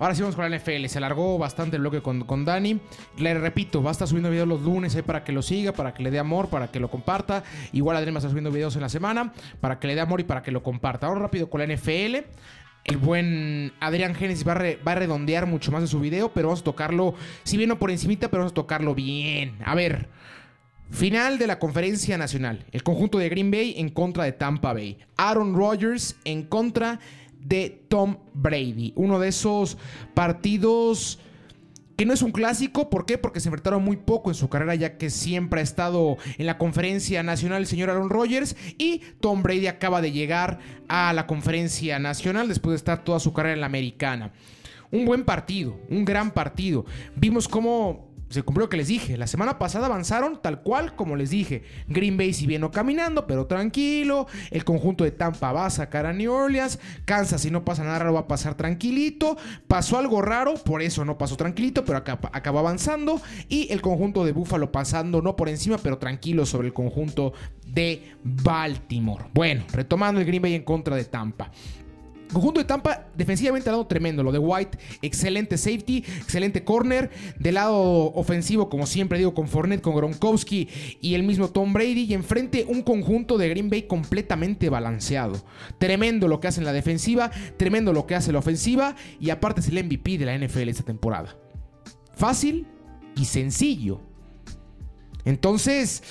Ahora 0.00 0.14
sí 0.14 0.22
vamos 0.22 0.36
con 0.36 0.48
la 0.48 0.56
NFL. 0.56 0.86
Se 0.86 0.98
alargó 0.98 1.38
bastante 1.38 1.76
el 1.76 1.82
bloque 1.82 2.00
con, 2.00 2.22
con 2.22 2.44
Dani. 2.44 2.80
Le 3.16 3.34
repito, 3.34 3.82
va 3.82 3.90
a 3.90 3.92
estar 3.92 4.06
subiendo 4.06 4.30
videos 4.30 4.46
los 4.46 4.62
lunes 4.62 4.94
ahí 4.94 5.02
para 5.02 5.24
que 5.24 5.32
lo 5.32 5.42
siga, 5.42 5.72
para 5.72 5.92
que 5.92 6.04
le 6.04 6.12
dé 6.12 6.20
amor, 6.20 6.48
para 6.48 6.70
que 6.70 6.78
lo 6.78 6.88
comparta. 6.88 7.42
Igual 7.72 7.96
Adrián 7.96 8.14
va 8.14 8.18
a 8.18 8.20
estar 8.20 8.30
subiendo 8.30 8.52
videos 8.52 8.76
en 8.76 8.82
la 8.82 8.88
semana 8.88 9.32
para 9.60 9.80
que 9.80 9.88
le 9.88 9.96
dé 9.96 10.00
amor 10.00 10.20
y 10.20 10.24
para 10.24 10.42
que 10.42 10.52
lo 10.52 10.62
comparta. 10.62 11.08
Ahora 11.08 11.20
rápido 11.20 11.50
con 11.50 11.60
la 11.60 11.74
NFL. 11.74 12.18
El 12.84 12.96
buen 12.96 13.72
Adrián 13.80 14.14
Génesis 14.14 14.46
va 14.46 14.54
va 14.54 14.92
a 14.92 14.94
redondear 14.94 15.46
mucho 15.46 15.70
más 15.70 15.82
de 15.82 15.88
su 15.88 16.00
video, 16.00 16.32
pero 16.32 16.48
vamos 16.48 16.60
a 16.60 16.64
tocarlo, 16.64 17.14
si 17.44 17.56
bien 17.56 17.68
no 17.68 17.78
por 17.78 17.90
encimita, 17.90 18.28
pero 18.28 18.42
vamos 18.42 18.52
a 18.52 18.54
tocarlo 18.54 18.94
bien. 18.94 19.58
A 19.64 19.74
ver, 19.74 20.08
Final 20.90 21.36
de 21.36 21.46
la 21.46 21.58
conferencia 21.58 22.16
nacional. 22.16 22.64
El 22.72 22.82
conjunto 22.82 23.18
de 23.18 23.28
Green 23.28 23.50
Bay 23.50 23.74
en 23.76 23.90
contra 23.90 24.24
de 24.24 24.32
Tampa 24.32 24.72
Bay. 24.72 24.98
Aaron 25.18 25.54
Rodgers 25.54 26.16
en 26.24 26.44
contra 26.44 26.98
de 27.38 27.84
Tom 27.88 28.16
Brady. 28.32 28.94
Uno 28.96 29.18
de 29.18 29.28
esos 29.28 29.76
partidos 30.14 31.18
que 31.98 32.06
no 32.06 32.14
es 32.14 32.22
un 32.22 32.30
clásico. 32.30 32.88
¿Por 32.90 33.06
qué? 33.06 33.18
Porque 33.18 33.40
se 33.40 33.48
enfrentaron 33.48 33.82
muy 33.82 33.96
poco 33.96 34.30
en 34.30 34.36
su 34.36 34.48
carrera, 34.48 34.76
ya 34.76 34.96
que 34.98 35.10
siempre 35.10 35.58
ha 35.58 35.64
estado 35.64 36.16
en 36.38 36.46
la 36.46 36.56
conferencia 36.56 37.24
nacional 37.24 37.62
el 37.62 37.66
señor 37.66 37.90
Aaron 37.90 38.08
Rodgers. 38.08 38.54
Y 38.78 39.02
Tom 39.20 39.42
Brady 39.42 39.66
acaba 39.66 40.00
de 40.00 40.12
llegar 40.12 40.60
a 40.86 41.12
la 41.12 41.26
conferencia 41.26 41.98
nacional 41.98 42.46
después 42.46 42.70
de 42.70 42.76
estar 42.76 43.02
toda 43.02 43.18
su 43.18 43.32
carrera 43.32 43.54
en 43.54 43.60
la 43.60 43.66
americana. 43.66 44.30
Un 44.92 45.06
buen 45.06 45.24
partido, 45.24 45.76
un 45.90 46.04
gran 46.04 46.30
partido. 46.30 46.86
Vimos 47.16 47.48
cómo 47.48 48.07
se 48.28 48.42
cumplió 48.42 48.66
lo 48.66 48.70
que 48.70 48.76
les 48.76 48.88
dije. 48.88 49.16
La 49.16 49.26
semana 49.26 49.58
pasada 49.58 49.86
avanzaron 49.86 50.40
tal 50.42 50.62
cual 50.62 50.94
como 50.94 51.16
les 51.16 51.30
dije. 51.30 51.62
Green 51.88 52.16
Bay 52.16 52.32
si 52.32 52.46
bien 52.46 52.60
no 52.60 52.70
caminando, 52.70 53.26
pero 53.26 53.46
tranquilo. 53.46 54.26
El 54.50 54.64
conjunto 54.64 55.04
de 55.04 55.10
Tampa 55.10 55.52
va 55.52 55.66
a 55.66 55.70
sacar 55.70 56.06
a 56.06 56.12
New 56.12 56.32
Orleans. 56.32 56.78
Kansas 57.04 57.42
si 57.42 57.50
no 57.50 57.64
pasa 57.64 57.84
nada 57.84 58.00
raro 58.00 58.14
va 58.14 58.20
a 58.20 58.28
pasar 58.28 58.54
tranquilito. 58.54 59.36
Pasó 59.66 59.98
algo 59.98 60.22
raro, 60.22 60.54
por 60.54 60.82
eso 60.82 61.04
no 61.04 61.16
pasó 61.18 61.36
tranquilito, 61.36 61.84
pero 61.84 61.98
acabó 61.98 62.58
avanzando. 62.58 63.20
Y 63.48 63.72
el 63.72 63.80
conjunto 63.80 64.24
de 64.24 64.32
Buffalo 64.32 64.72
pasando 64.72 65.22
no 65.22 65.36
por 65.36 65.48
encima, 65.48 65.78
pero 65.78 65.98
tranquilo 65.98 66.44
sobre 66.46 66.68
el 66.68 66.74
conjunto 66.74 67.32
de 67.66 68.14
Baltimore. 68.22 69.26
Bueno, 69.32 69.64
retomando 69.72 70.20
el 70.20 70.26
Green 70.26 70.42
Bay 70.42 70.54
en 70.54 70.64
contra 70.64 70.96
de 70.96 71.04
Tampa. 71.04 71.50
Conjunto 72.32 72.60
de 72.60 72.66
Tampa, 72.66 73.06
defensivamente 73.16 73.70
lado 73.70 73.86
tremendo. 73.86 74.22
Lo 74.22 74.32
de 74.32 74.38
White, 74.38 74.78
excelente 75.02 75.56
safety, 75.56 75.98
excelente 75.98 76.64
corner. 76.64 77.10
Del 77.38 77.54
lado 77.54 78.12
ofensivo, 78.14 78.68
como 78.68 78.86
siempre 78.86 79.18
digo, 79.18 79.34
con 79.34 79.48
Fournette, 79.48 79.80
con 79.80 79.96
Gronkowski 79.96 80.68
y 81.00 81.14
el 81.14 81.22
mismo 81.22 81.48
Tom 81.48 81.72
Brady. 81.72 82.04
Y 82.04 82.14
enfrente 82.14 82.66
un 82.68 82.82
conjunto 82.82 83.38
de 83.38 83.48
Green 83.48 83.70
Bay 83.70 83.82
completamente 83.82 84.68
balanceado. 84.68 85.42
Tremendo 85.78 86.28
lo 86.28 86.40
que 86.40 86.48
hace 86.48 86.60
en 86.60 86.66
la 86.66 86.72
defensiva, 86.72 87.30
tremendo 87.56 87.92
lo 87.92 88.06
que 88.06 88.14
hace 88.14 88.30
en 88.30 88.34
la 88.34 88.40
ofensiva. 88.40 88.94
Y 89.20 89.30
aparte 89.30 89.60
es 89.60 89.68
el 89.68 89.82
MVP 89.84 90.18
de 90.18 90.26
la 90.26 90.36
NFL 90.36 90.68
esta 90.68 90.84
temporada. 90.84 91.36
Fácil 92.14 92.66
y 93.16 93.24
sencillo. 93.24 94.00
Entonces... 95.24 96.02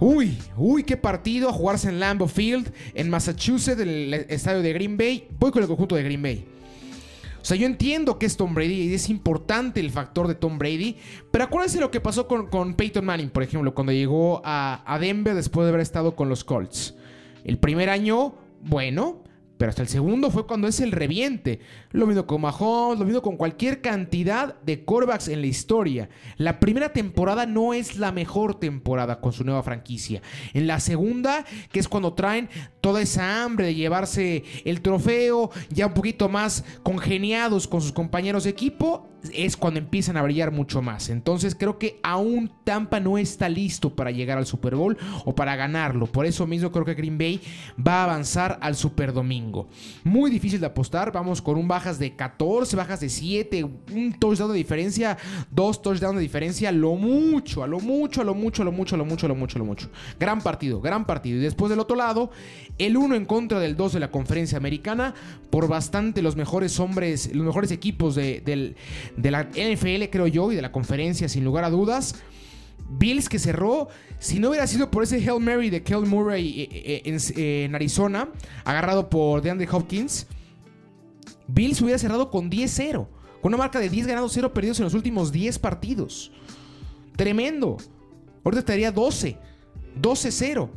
Uy, 0.00 0.38
uy, 0.56 0.82
qué 0.82 0.96
partido 0.96 1.50
a 1.50 1.52
jugarse 1.52 1.90
en 1.90 2.00
Lambeau 2.00 2.26
Field, 2.26 2.72
en 2.94 3.10
Massachusetts, 3.10 3.80
en 3.80 3.88
el 3.88 4.14
estadio 4.14 4.62
de 4.62 4.72
Green 4.72 4.96
Bay. 4.96 5.28
Voy 5.38 5.50
con 5.50 5.62
el 5.62 5.68
conjunto 5.68 5.94
de 5.94 6.02
Green 6.02 6.22
Bay. 6.22 6.46
O 7.40 7.44
sea, 7.44 7.56
yo 7.56 7.66
entiendo 7.66 8.18
que 8.18 8.24
es 8.24 8.36
Tom 8.36 8.54
Brady 8.54 8.82
y 8.82 8.94
es 8.94 9.10
importante 9.10 9.78
el 9.78 9.90
factor 9.90 10.26
de 10.26 10.34
Tom 10.34 10.58
Brady, 10.58 10.96
pero 11.30 11.44
acuérdense 11.44 11.80
lo 11.80 11.90
que 11.90 12.00
pasó 12.00 12.26
con, 12.26 12.74
Peyton 12.74 13.04
Manning, 13.04 13.28
por 13.28 13.42
ejemplo, 13.42 13.74
cuando 13.74 13.92
llegó 13.92 14.40
a 14.44 14.98
Denver 15.00 15.34
después 15.34 15.64
de 15.64 15.68
haber 15.68 15.82
estado 15.82 16.16
con 16.16 16.30
los 16.30 16.44
Colts. 16.44 16.94
El 17.44 17.58
primer 17.58 17.90
año, 17.90 18.34
bueno, 18.62 19.22
pero 19.60 19.68
hasta 19.68 19.82
el 19.82 19.88
segundo 19.88 20.30
fue 20.30 20.46
cuando 20.46 20.68
es 20.68 20.80
el 20.80 20.90
reviente. 20.90 21.60
Lo 21.90 22.06
mismo 22.06 22.26
con 22.26 22.40
Mahomes, 22.40 22.98
lo 22.98 23.04
mismo 23.04 23.20
con 23.20 23.36
cualquier 23.36 23.82
cantidad 23.82 24.58
de 24.62 24.86
corebacks 24.86 25.28
en 25.28 25.42
la 25.42 25.48
historia. 25.48 26.08
La 26.38 26.60
primera 26.60 26.94
temporada 26.94 27.44
no 27.44 27.74
es 27.74 27.98
la 27.98 28.10
mejor 28.10 28.58
temporada 28.58 29.20
con 29.20 29.34
su 29.34 29.44
nueva 29.44 29.62
franquicia. 29.62 30.22
En 30.54 30.66
la 30.66 30.80
segunda, 30.80 31.44
que 31.72 31.78
es 31.78 31.88
cuando 31.88 32.14
traen 32.14 32.48
toda 32.80 33.02
esa 33.02 33.44
hambre 33.44 33.66
de 33.66 33.74
llevarse 33.74 34.44
el 34.64 34.80
trofeo, 34.80 35.50
ya 35.68 35.88
un 35.88 35.92
poquito 35.92 36.30
más 36.30 36.64
congeniados 36.82 37.68
con 37.68 37.82
sus 37.82 37.92
compañeros 37.92 38.44
de 38.44 38.50
equipo, 38.50 39.10
es 39.32 39.56
cuando 39.56 39.78
empiezan 39.78 40.16
a 40.16 40.22
brillar 40.22 40.50
mucho 40.50 40.82
más. 40.82 41.08
Entonces 41.08 41.54
creo 41.54 41.78
que 41.78 42.00
aún 42.02 42.50
Tampa 42.64 43.00
no 43.00 43.18
está 43.18 43.48
listo 43.48 43.94
para 43.94 44.10
llegar 44.10 44.38
al 44.38 44.46
Super 44.46 44.74
Bowl 44.74 44.96
o 45.24 45.34
para 45.34 45.56
ganarlo. 45.56 46.06
Por 46.06 46.26
eso 46.26 46.46
mismo 46.46 46.70
creo 46.70 46.84
que 46.84 46.94
Green 46.94 47.18
Bay 47.18 47.40
va 47.76 48.00
a 48.00 48.04
avanzar 48.04 48.58
al 48.60 48.76
Super 48.76 49.12
Domingo. 49.12 49.68
Muy 50.04 50.30
difícil 50.30 50.60
de 50.60 50.66
apostar. 50.66 51.12
Vamos 51.12 51.42
con 51.42 51.56
un 51.56 51.68
bajas 51.68 51.98
de 51.98 52.14
14, 52.16 52.76
bajas 52.76 53.00
de 53.00 53.08
7, 53.08 53.64
un 53.64 54.16
touchdown 54.18 54.52
de 54.52 54.58
diferencia, 54.58 55.18
dos 55.50 55.82
touchdowns 55.82 56.16
de 56.16 56.22
diferencia, 56.22 56.72
lo 56.72 56.94
mucho, 56.94 57.62
a 57.62 57.66
lo 57.66 57.80
mucho, 57.80 58.20
a 58.20 58.24
lo 58.24 58.34
mucho, 58.34 58.62
a 58.62 58.64
lo 58.64 58.72
mucho, 58.72 58.94
a 58.94 58.98
lo 58.98 59.04
mucho, 59.04 59.26
a 59.26 59.28
lo 59.28 59.34
mucho, 59.34 59.56
a 59.56 59.60
lo 59.60 59.64
mucho. 59.64 59.88
Gran 60.18 60.40
partido, 60.40 60.80
gran 60.80 61.06
partido. 61.06 61.38
Y 61.38 61.42
después 61.42 61.70
del 61.70 61.80
otro 61.80 61.96
lado, 61.96 62.30
el 62.78 62.96
1 62.96 63.14
en 63.14 63.26
contra 63.26 63.60
del 63.60 63.76
2 63.76 63.94
de 63.94 64.00
la 64.00 64.10
conferencia 64.10 64.58
americana, 64.58 65.14
por 65.50 65.68
bastante 65.68 66.22
los 66.22 66.36
mejores 66.36 66.78
hombres, 66.80 67.34
los 67.34 67.44
mejores 67.44 67.70
equipos 67.70 68.14
de, 68.14 68.40
del 68.40 68.76
de 69.16 69.30
la 69.30 69.44
NFL, 69.44 70.04
creo 70.10 70.26
yo, 70.26 70.52
y 70.52 70.56
de 70.56 70.62
la 70.62 70.72
conferencia, 70.72 71.28
sin 71.28 71.44
lugar 71.44 71.64
a 71.64 71.70
dudas. 71.70 72.16
Bills 72.88 73.28
que 73.28 73.38
cerró, 73.38 73.88
si 74.18 74.38
no 74.38 74.48
hubiera 74.50 74.66
sido 74.66 74.90
por 74.90 75.04
ese 75.04 75.16
Hail 75.16 75.40
Mary 75.40 75.70
de 75.70 75.82
Kel 75.82 76.06
Murray 76.06 76.62
eh, 76.62 76.68
eh, 76.72 77.18
eh, 77.36 77.64
en, 77.64 77.74
Arizona, 77.74 78.28
agarrado 78.64 79.08
por 79.08 79.42
DeAndre 79.42 79.68
Hopkins, 79.70 80.26
Bills 81.46 81.80
hubiera 81.82 81.98
cerrado 81.98 82.30
con 82.30 82.50
10-0, 82.50 83.06
con 83.40 83.50
una 83.50 83.56
marca 83.56 83.78
de 83.78 83.88
10 83.88 84.08
ganados, 84.08 84.32
0 84.32 84.52
perdidos 84.52 84.78
en 84.80 84.84
los 84.84 84.94
últimos 84.94 85.30
10 85.30 85.58
partidos. 85.58 86.32
Tremendo. 87.16 87.76
Ahorita 88.44 88.60
estaría 88.60 88.90
12, 88.90 89.36
12-0 90.00 90.68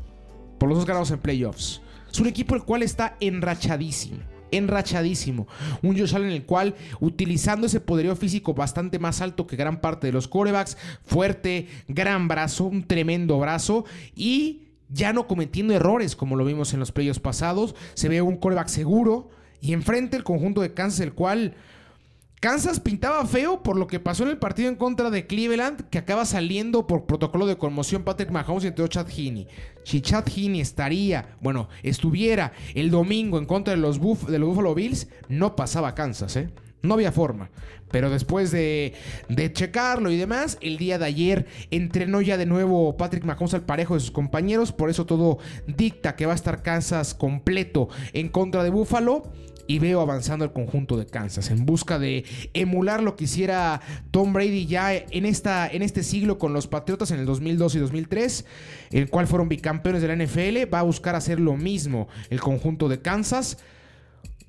por 0.59 0.69
los 0.69 0.77
dos 0.77 0.85
ganados 0.85 1.11
en 1.11 1.19
playoffs. 1.19 1.81
Es 2.11 2.19
un 2.19 2.27
equipo 2.27 2.55
el 2.55 2.63
cual 2.63 2.83
está 2.83 3.17
enrachadísimo 3.19 4.32
enrachadísimo. 4.57 5.47
Un 5.81 5.97
Josh 5.97 6.15
Allen 6.15 6.29
en 6.29 6.33
el 6.33 6.45
cual, 6.45 6.75
utilizando 6.99 7.67
ese 7.67 7.79
poderío 7.79 8.15
físico 8.15 8.53
bastante 8.53 8.99
más 8.99 9.21
alto 9.21 9.47
que 9.47 9.55
gran 9.55 9.81
parte 9.81 10.07
de 10.07 10.13
los 10.13 10.27
corebacks, 10.27 10.77
fuerte, 11.03 11.67
gran 11.87 12.27
brazo, 12.27 12.65
un 12.65 12.83
tremendo 12.83 13.39
brazo 13.39 13.85
y 14.15 14.63
ya 14.89 15.13
no 15.13 15.27
cometiendo 15.27 15.73
errores 15.73 16.15
como 16.15 16.35
lo 16.35 16.45
vimos 16.45 16.73
en 16.73 16.79
los 16.79 16.91
playoffs 16.91 17.19
pasados. 17.19 17.75
Se 17.93 18.09
ve 18.09 18.21
un 18.21 18.37
coreback 18.37 18.67
seguro 18.67 19.29
y 19.59 19.73
enfrente 19.73 20.17
el 20.17 20.23
conjunto 20.23 20.61
de 20.61 20.73
Kansas, 20.73 20.99
el 20.99 21.13
cual 21.13 21.55
Kansas 22.43 22.81
pintaba 22.81 23.25
feo 23.25 23.63
por 23.63 23.77
lo 23.77 23.87
que 23.87 24.01
pasó 24.01 24.23
en 24.23 24.31
el 24.31 24.37
partido 24.37 24.67
en 24.67 24.75
contra 24.75 25.09
de 25.09 25.27
Cleveland, 25.27 25.87
que 25.89 25.97
acaba 25.97 26.25
saliendo 26.25 26.87
por 26.87 27.05
protocolo 27.05 27.45
de 27.45 27.55
conmoción 27.55 28.03
Patrick 28.03 28.31
Mahomes 28.31 28.65
y 28.65 28.67
entró 28.67 28.85
Chad 28.85 29.07
Heaney. 29.07 29.47
Si 29.85 30.01
Chad 30.01 30.25
Heaney 30.27 30.59
estaría, 30.59 31.37
bueno, 31.39 31.69
estuviera 31.83 32.51
el 32.75 32.91
domingo 32.91 33.37
en 33.37 33.45
contra 33.45 33.73
de 33.73 33.79
los, 33.79 33.97
de 34.27 34.39
los 34.39 34.49
Buffalo 34.49 34.75
Bills, 34.75 35.07
no 35.29 35.55
pasaba 35.55 35.95
Kansas, 35.95 36.35
¿eh? 36.35 36.49
No 36.81 36.95
había 36.95 37.13
forma. 37.13 37.49
Pero 37.91 38.09
después 38.09 38.51
de, 38.51 38.93
de, 39.29 39.53
checarlo 39.53 40.11
y 40.11 40.17
demás, 40.17 40.57
el 40.59 40.75
día 40.75 40.99
de 40.99 41.05
ayer 41.05 41.45
entrenó 41.71 42.19
ya 42.19 42.35
de 42.35 42.45
nuevo 42.45 42.97
Patrick 42.97 43.23
Mahomes 43.23 43.53
al 43.53 43.63
parejo 43.63 43.93
de 43.93 44.01
sus 44.01 44.11
compañeros. 44.11 44.73
Por 44.73 44.89
eso 44.89 45.05
todo 45.05 45.37
dicta 45.65 46.17
que 46.17 46.25
va 46.25 46.33
a 46.33 46.35
estar 46.35 46.61
Kansas 46.61 47.13
completo 47.13 47.87
en 48.11 48.27
contra 48.27 48.63
de 48.63 48.69
Buffalo 48.69 49.31
y 49.67 49.79
veo 49.79 50.01
avanzando 50.01 50.45
el 50.45 50.51
conjunto 50.51 50.97
de 50.97 51.05
Kansas 51.05 51.49
en 51.49 51.65
busca 51.65 51.99
de 51.99 52.25
emular 52.53 53.01
lo 53.01 53.15
que 53.15 53.25
hiciera 53.25 53.81
Tom 54.11 54.33
Brady 54.33 54.65
ya 54.65 54.93
en, 54.93 55.25
esta, 55.25 55.67
en 55.67 55.81
este 55.81 56.03
siglo 56.03 56.37
con 56.37 56.53
los 56.53 56.67
Patriotas 56.67 57.11
en 57.11 57.19
el 57.19 57.25
2002 57.25 57.75
y 57.75 57.79
2003, 57.79 58.45
el 58.91 59.09
cual 59.09 59.27
fueron 59.27 59.49
bicampeones 59.49 60.01
de 60.01 60.07
la 60.07 60.15
NFL. 60.15 60.73
Va 60.73 60.79
a 60.79 60.83
buscar 60.83 61.15
hacer 61.15 61.39
lo 61.39 61.55
mismo 61.55 62.07
el 62.29 62.41
conjunto 62.41 62.89
de 62.89 63.01
Kansas. 63.01 63.57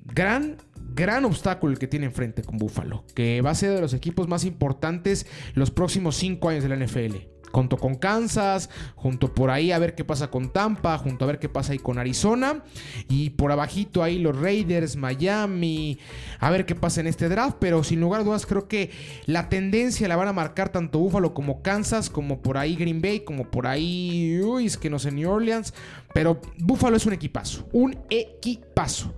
Gran, 0.03 0.57
gran 0.93 1.25
obstáculo 1.25 1.73
el 1.73 1.79
que 1.79 1.87
tiene 1.87 2.05
enfrente 2.05 2.43
con 2.43 2.57
Buffalo, 2.57 3.05
que 3.15 3.41
va 3.41 3.51
a 3.51 3.55
ser 3.55 3.71
de 3.71 3.81
los 3.81 3.93
equipos 3.93 4.27
más 4.27 4.45
importantes 4.45 5.25
los 5.53 5.71
próximos 5.71 6.15
cinco 6.15 6.49
años 6.49 6.63
de 6.63 6.69
la 6.69 6.75
NFL 6.75 7.34
junto 7.51 7.77
con 7.77 7.95
Kansas, 7.95 8.69
junto 8.95 9.33
por 9.33 9.49
ahí 9.49 9.71
a 9.71 9.79
ver 9.79 9.95
qué 9.95 10.03
pasa 10.03 10.29
con 10.29 10.51
Tampa, 10.51 10.97
junto 10.97 11.25
a 11.25 11.27
ver 11.27 11.39
qué 11.39 11.49
pasa 11.49 11.71
ahí 11.71 11.79
con 11.79 11.97
Arizona 11.97 12.63
y 13.07 13.31
por 13.31 13.51
abajito 13.51 14.03
ahí 14.03 14.19
los 14.19 14.39
Raiders, 14.39 14.95
Miami, 14.95 15.99
a 16.39 16.49
ver 16.49 16.65
qué 16.65 16.75
pasa 16.75 17.01
en 17.01 17.07
este 17.07 17.29
draft, 17.29 17.57
pero 17.59 17.83
sin 17.83 18.01
lugar 18.01 18.21
a 18.21 18.23
dudas 18.23 18.45
creo 18.45 18.67
que 18.67 18.91
la 19.25 19.49
tendencia 19.49 20.07
la 20.07 20.15
van 20.15 20.27
a 20.27 20.33
marcar 20.33 20.69
tanto 20.69 20.99
Buffalo 20.99 21.33
como 21.33 21.61
Kansas, 21.61 22.09
como 22.09 22.41
por 22.41 22.57
ahí 22.57 22.75
Green 22.75 23.01
Bay, 23.01 23.21
como 23.21 23.49
por 23.49 23.67
ahí, 23.67 24.39
uy, 24.43 24.65
es 24.65 24.77
que 24.77 24.89
no 24.89 24.99
sé, 24.99 25.11
New 25.11 25.29
Orleans, 25.29 25.73
pero 26.13 26.41
Buffalo 26.57 26.97
es 26.97 27.05
un 27.05 27.13
equipazo, 27.13 27.67
un 27.71 27.97
equipazo. 28.09 29.15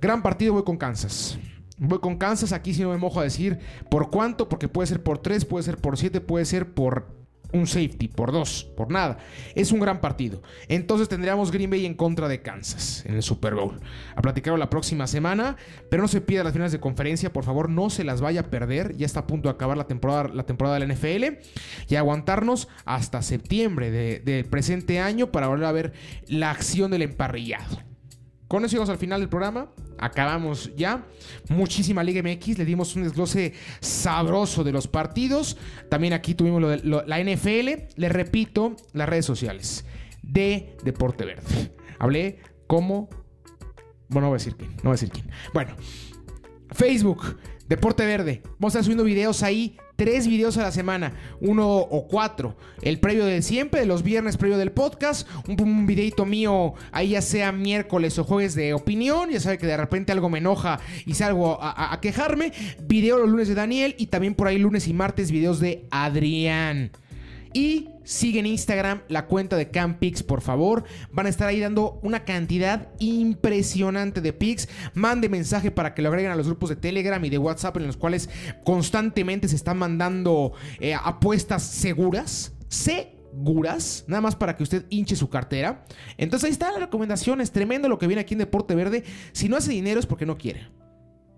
Gran 0.00 0.22
partido 0.22 0.54
voy 0.54 0.64
con 0.64 0.76
Kansas. 0.76 1.38
Voy 1.76 1.98
con 1.98 2.16
Kansas, 2.16 2.52
aquí 2.52 2.74
si 2.74 2.82
no 2.82 2.90
me 2.90 2.98
mojo 2.98 3.20
a 3.20 3.24
decir 3.24 3.58
por 3.90 4.10
cuánto, 4.10 4.48
porque 4.48 4.68
puede 4.68 4.86
ser 4.86 5.02
por 5.02 5.18
3, 5.18 5.46
puede 5.46 5.62
ser 5.62 5.78
por 5.78 5.96
7, 5.96 6.20
puede 6.20 6.44
ser 6.44 6.74
por 6.74 7.19
un 7.52 7.66
safety, 7.66 8.08
por 8.08 8.32
dos, 8.32 8.70
por 8.76 8.90
nada. 8.90 9.18
Es 9.54 9.72
un 9.72 9.80
gran 9.80 10.00
partido. 10.00 10.42
Entonces 10.68 11.08
tendríamos 11.08 11.50
Green 11.50 11.70
Bay 11.70 11.86
en 11.86 11.94
contra 11.94 12.28
de 12.28 12.42
Kansas 12.42 13.04
en 13.06 13.14
el 13.14 13.22
Super 13.22 13.54
Bowl. 13.54 13.80
A 14.14 14.22
platicarlo 14.22 14.56
la 14.56 14.70
próxima 14.70 15.06
semana, 15.06 15.56
pero 15.90 16.02
no 16.02 16.08
se 16.08 16.20
pida 16.20 16.44
las 16.44 16.52
finales 16.52 16.72
de 16.72 16.80
conferencia, 16.80 17.32
por 17.32 17.44
favor, 17.44 17.68
no 17.68 17.90
se 17.90 18.04
las 18.04 18.20
vaya 18.20 18.42
a 18.42 18.50
perder. 18.50 18.96
Ya 18.96 19.06
está 19.06 19.20
a 19.20 19.26
punto 19.26 19.48
de 19.48 19.54
acabar 19.54 19.76
la 19.76 19.86
temporada, 19.86 20.28
la 20.32 20.44
temporada 20.44 20.78
de 20.78 20.86
la 20.86 20.94
NFL 20.94 21.38
y 21.88 21.96
aguantarnos 21.96 22.68
hasta 22.84 23.22
septiembre 23.22 23.90
del 23.90 24.44
presente 24.46 25.00
año 25.00 25.30
para 25.32 25.48
volver 25.48 25.66
a 25.66 25.72
ver 25.72 25.92
la 26.26 26.50
acción 26.50 26.90
del 26.90 27.02
emparrillado. 27.02 27.89
Con 28.50 28.64
eso 28.64 28.72
llegamos 28.72 28.90
al 28.90 28.98
final 28.98 29.20
del 29.20 29.28
programa. 29.28 29.70
Acabamos 29.96 30.74
ya. 30.74 31.06
Muchísima 31.50 32.02
Liga 32.02 32.20
MX. 32.20 32.58
Le 32.58 32.64
dimos 32.64 32.96
un 32.96 33.04
desglose 33.04 33.54
sabroso 33.78 34.64
de 34.64 34.72
los 34.72 34.88
partidos. 34.88 35.56
También 35.88 36.14
aquí 36.14 36.34
tuvimos 36.34 36.60
la 36.60 37.20
NFL. 37.20 37.68
Le 37.94 38.08
repito, 38.08 38.74
las 38.92 39.08
redes 39.08 39.24
sociales 39.24 39.84
de 40.24 40.76
Deporte 40.82 41.24
Verde. 41.24 41.76
Hablé 42.00 42.40
como... 42.66 43.08
Bueno, 44.08 44.26
no 44.26 44.30
voy 44.30 44.34
a 44.34 44.38
decir 44.38 44.56
quién. 44.56 44.72
No 44.78 44.82
voy 44.82 44.90
a 44.90 44.94
decir 44.94 45.10
quién. 45.10 45.30
Bueno. 45.54 45.76
Facebook, 46.72 47.38
Deporte 47.68 48.04
Verde. 48.04 48.42
Vamos 48.58 48.74
a 48.74 48.78
estar 48.78 48.82
subiendo 48.82 49.04
videos 49.04 49.44
ahí 49.44 49.78
tres 50.00 50.26
videos 50.26 50.56
a 50.56 50.62
la 50.62 50.72
semana, 50.72 51.12
uno 51.42 51.76
o 51.76 52.08
cuatro. 52.08 52.56
El 52.80 53.00
previo 53.00 53.26
de 53.26 53.42
siempre, 53.42 53.80
de 53.80 53.86
los 53.86 54.02
viernes 54.02 54.38
previo 54.38 54.56
del 54.56 54.72
podcast, 54.72 55.28
un, 55.46 55.86
videito 55.86 56.24
mío 56.24 56.72
ahí 56.90 57.10
ya 57.10 57.20
sea 57.20 57.52
miércoles 57.52 58.18
o 58.18 58.24
jueves 58.24 58.54
de 58.54 58.72
opinión, 58.72 59.28
ya 59.28 59.40
sabe 59.40 59.58
que 59.58 59.66
de 59.66 59.76
repente 59.76 60.10
algo 60.10 60.30
me 60.30 60.38
enoja 60.38 60.80
y 61.04 61.12
salgo 61.12 61.58
a, 61.60 61.92
a 61.92 62.00
quejarme. 62.00 62.50
Video 62.82 63.18
los 63.18 63.28
lunes 63.28 63.48
de 63.48 63.54
Daniel 63.54 63.94
y 63.98 64.06
también 64.06 64.34
por 64.34 64.46
ahí 64.46 64.56
lunes 64.56 64.88
y 64.88 64.94
martes 64.94 65.30
videos 65.30 65.60
de 65.60 65.84
Adrián. 65.90 66.92
Y 67.52 67.88
sigue 68.04 68.40
en 68.40 68.46
Instagram 68.46 69.02
la 69.08 69.26
cuenta 69.26 69.56
de 69.56 69.70
Campix, 69.70 70.22
por 70.22 70.40
favor. 70.40 70.84
Van 71.12 71.26
a 71.26 71.28
estar 71.28 71.48
ahí 71.48 71.58
dando 71.58 71.98
una 72.02 72.24
cantidad 72.24 72.88
impresionante 72.98 74.20
de 74.20 74.32
pics. 74.32 74.68
Mande 74.94 75.28
mensaje 75.28 75.70
para 75.70 75.94
que 75.94 76.02
lo 76.02 76.08
agreguen 76.08 76.30
a 76.30 76.36
los 76.36 76.46
grupos 76.46 76.70
de 76.70 76.76
Telegram 76.76 77.24
y 77.24 77.30
de 77.30 77.38
WhatsApp 77.38 77.76
en 77.78 77.86
los 77.86 77.96
cuales 77.96 78.28
constantemente 78.64 79.48
se 79.48 79.56
están 79.56 79.78
mandando 79.78 80.52
eh, 80.78 80.94
apuestas 80.94 81.62
seguras. 81.62 82.52
seguras, 82.68 84.04
nada 84.06 84.20
más 84.20 84.36
para 84.36 84.56
que 84.56 84.62
usted 84.62 84.86
hinche 84.90 85.16
su 85.16 85.28
cartera. 85.28 85.84
Entonces 86.16 86.46
ahí 86.46 86.52
está 86.52 86.70
la 86.70 86.78
recomendación, 86.78 87.40
es 87.40 87.50
tremendo 87.50 87.88
lo 87.88 87.98
que 87.98 88.06
viene 88.06 88.22
aquí 88.22 88.34
en 88.34 88.38
Deporte 88.38 88.76
Verde. 88.76 89.02
Si 89.32 89.48
no 89.48 89.56
hace 89.56 89.72
dinero 89.72 89.98
es 89.98 90.06
porque 90.06 90.26
no 90.26 90.38
quiere. 90.38 90.68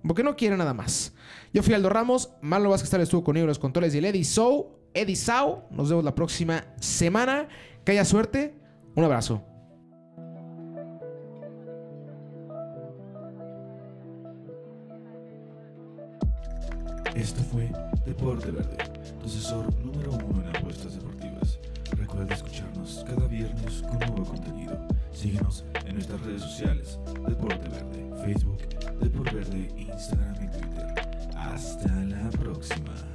Porque 0.07 0.23
no 0.23 0.37
quiere 0.37 0.57
nada 0.57 0.75
más. 0.75 1.15
Yo 1.55 1.63
fui 1.63 1.73
Aldo 1.75 1.89
Ramos, 1.89 2.31
Malo 2.43 2.71
Vázquez 2.71 2.87
estar 2.87 3.01
estuvo 3.01 3.25
conmigo 3.25 3.45
en 3.45 3.49
los 3.49 3.59
controles 3.59 3.95
y 3.95 3.99
Eddie 3.99 4.25
Show. 4.25 4.82
Eddie 4.95 5.17
Sau. 5.17 5.65
Nos 5.71 5.89
vemos 5.89 6.05
la 6.05 6.15
próxima 6.15 6.65
semana. 6.81 7.49
Que 7.85 7.93
haya 7.93 8.05
suerte. 8.05 8.55
Un 8.95 9.05
abrazo. 9.05 9.43
Esto 17.15 17.43
fue 17.43 17.71
Deporte 18.07 18.51
Verde, 18.51 18.77
tu 19.21 19.27
asesor 19.27 19.75
número 19.85 20.13
uno 20.13 20.43
en 20.43 20.57
apuestas 20.57 20.95
deportivas. 20.95 21.59
Recuerda 21.97 22.35
escucharnos 22.35 23.05
cada 23.07 23.27
viernes 23.27 23.83
con 23.83 23.99
nuevo 23.99 24.25
contenido. 24.25 24.79
Síguenos 25.13 25.65
en 25.85 25.95
nuestras 25.95 26.21
redes 26.23 26.41
sociales, 26.41 26.99
Deporte 27.29 27.69
Verde, 27.69 28.11
Facebook, 28.25 28.59
Deporte 29.01 29.35
Verde, 29.37 29.69
Instagram 29.77 30.37
y 30.37 30.49
Twitter. 30.49 30.95
Hasta 31.37 31.89
la 32.07 32.31
próxima. 32.31 33.12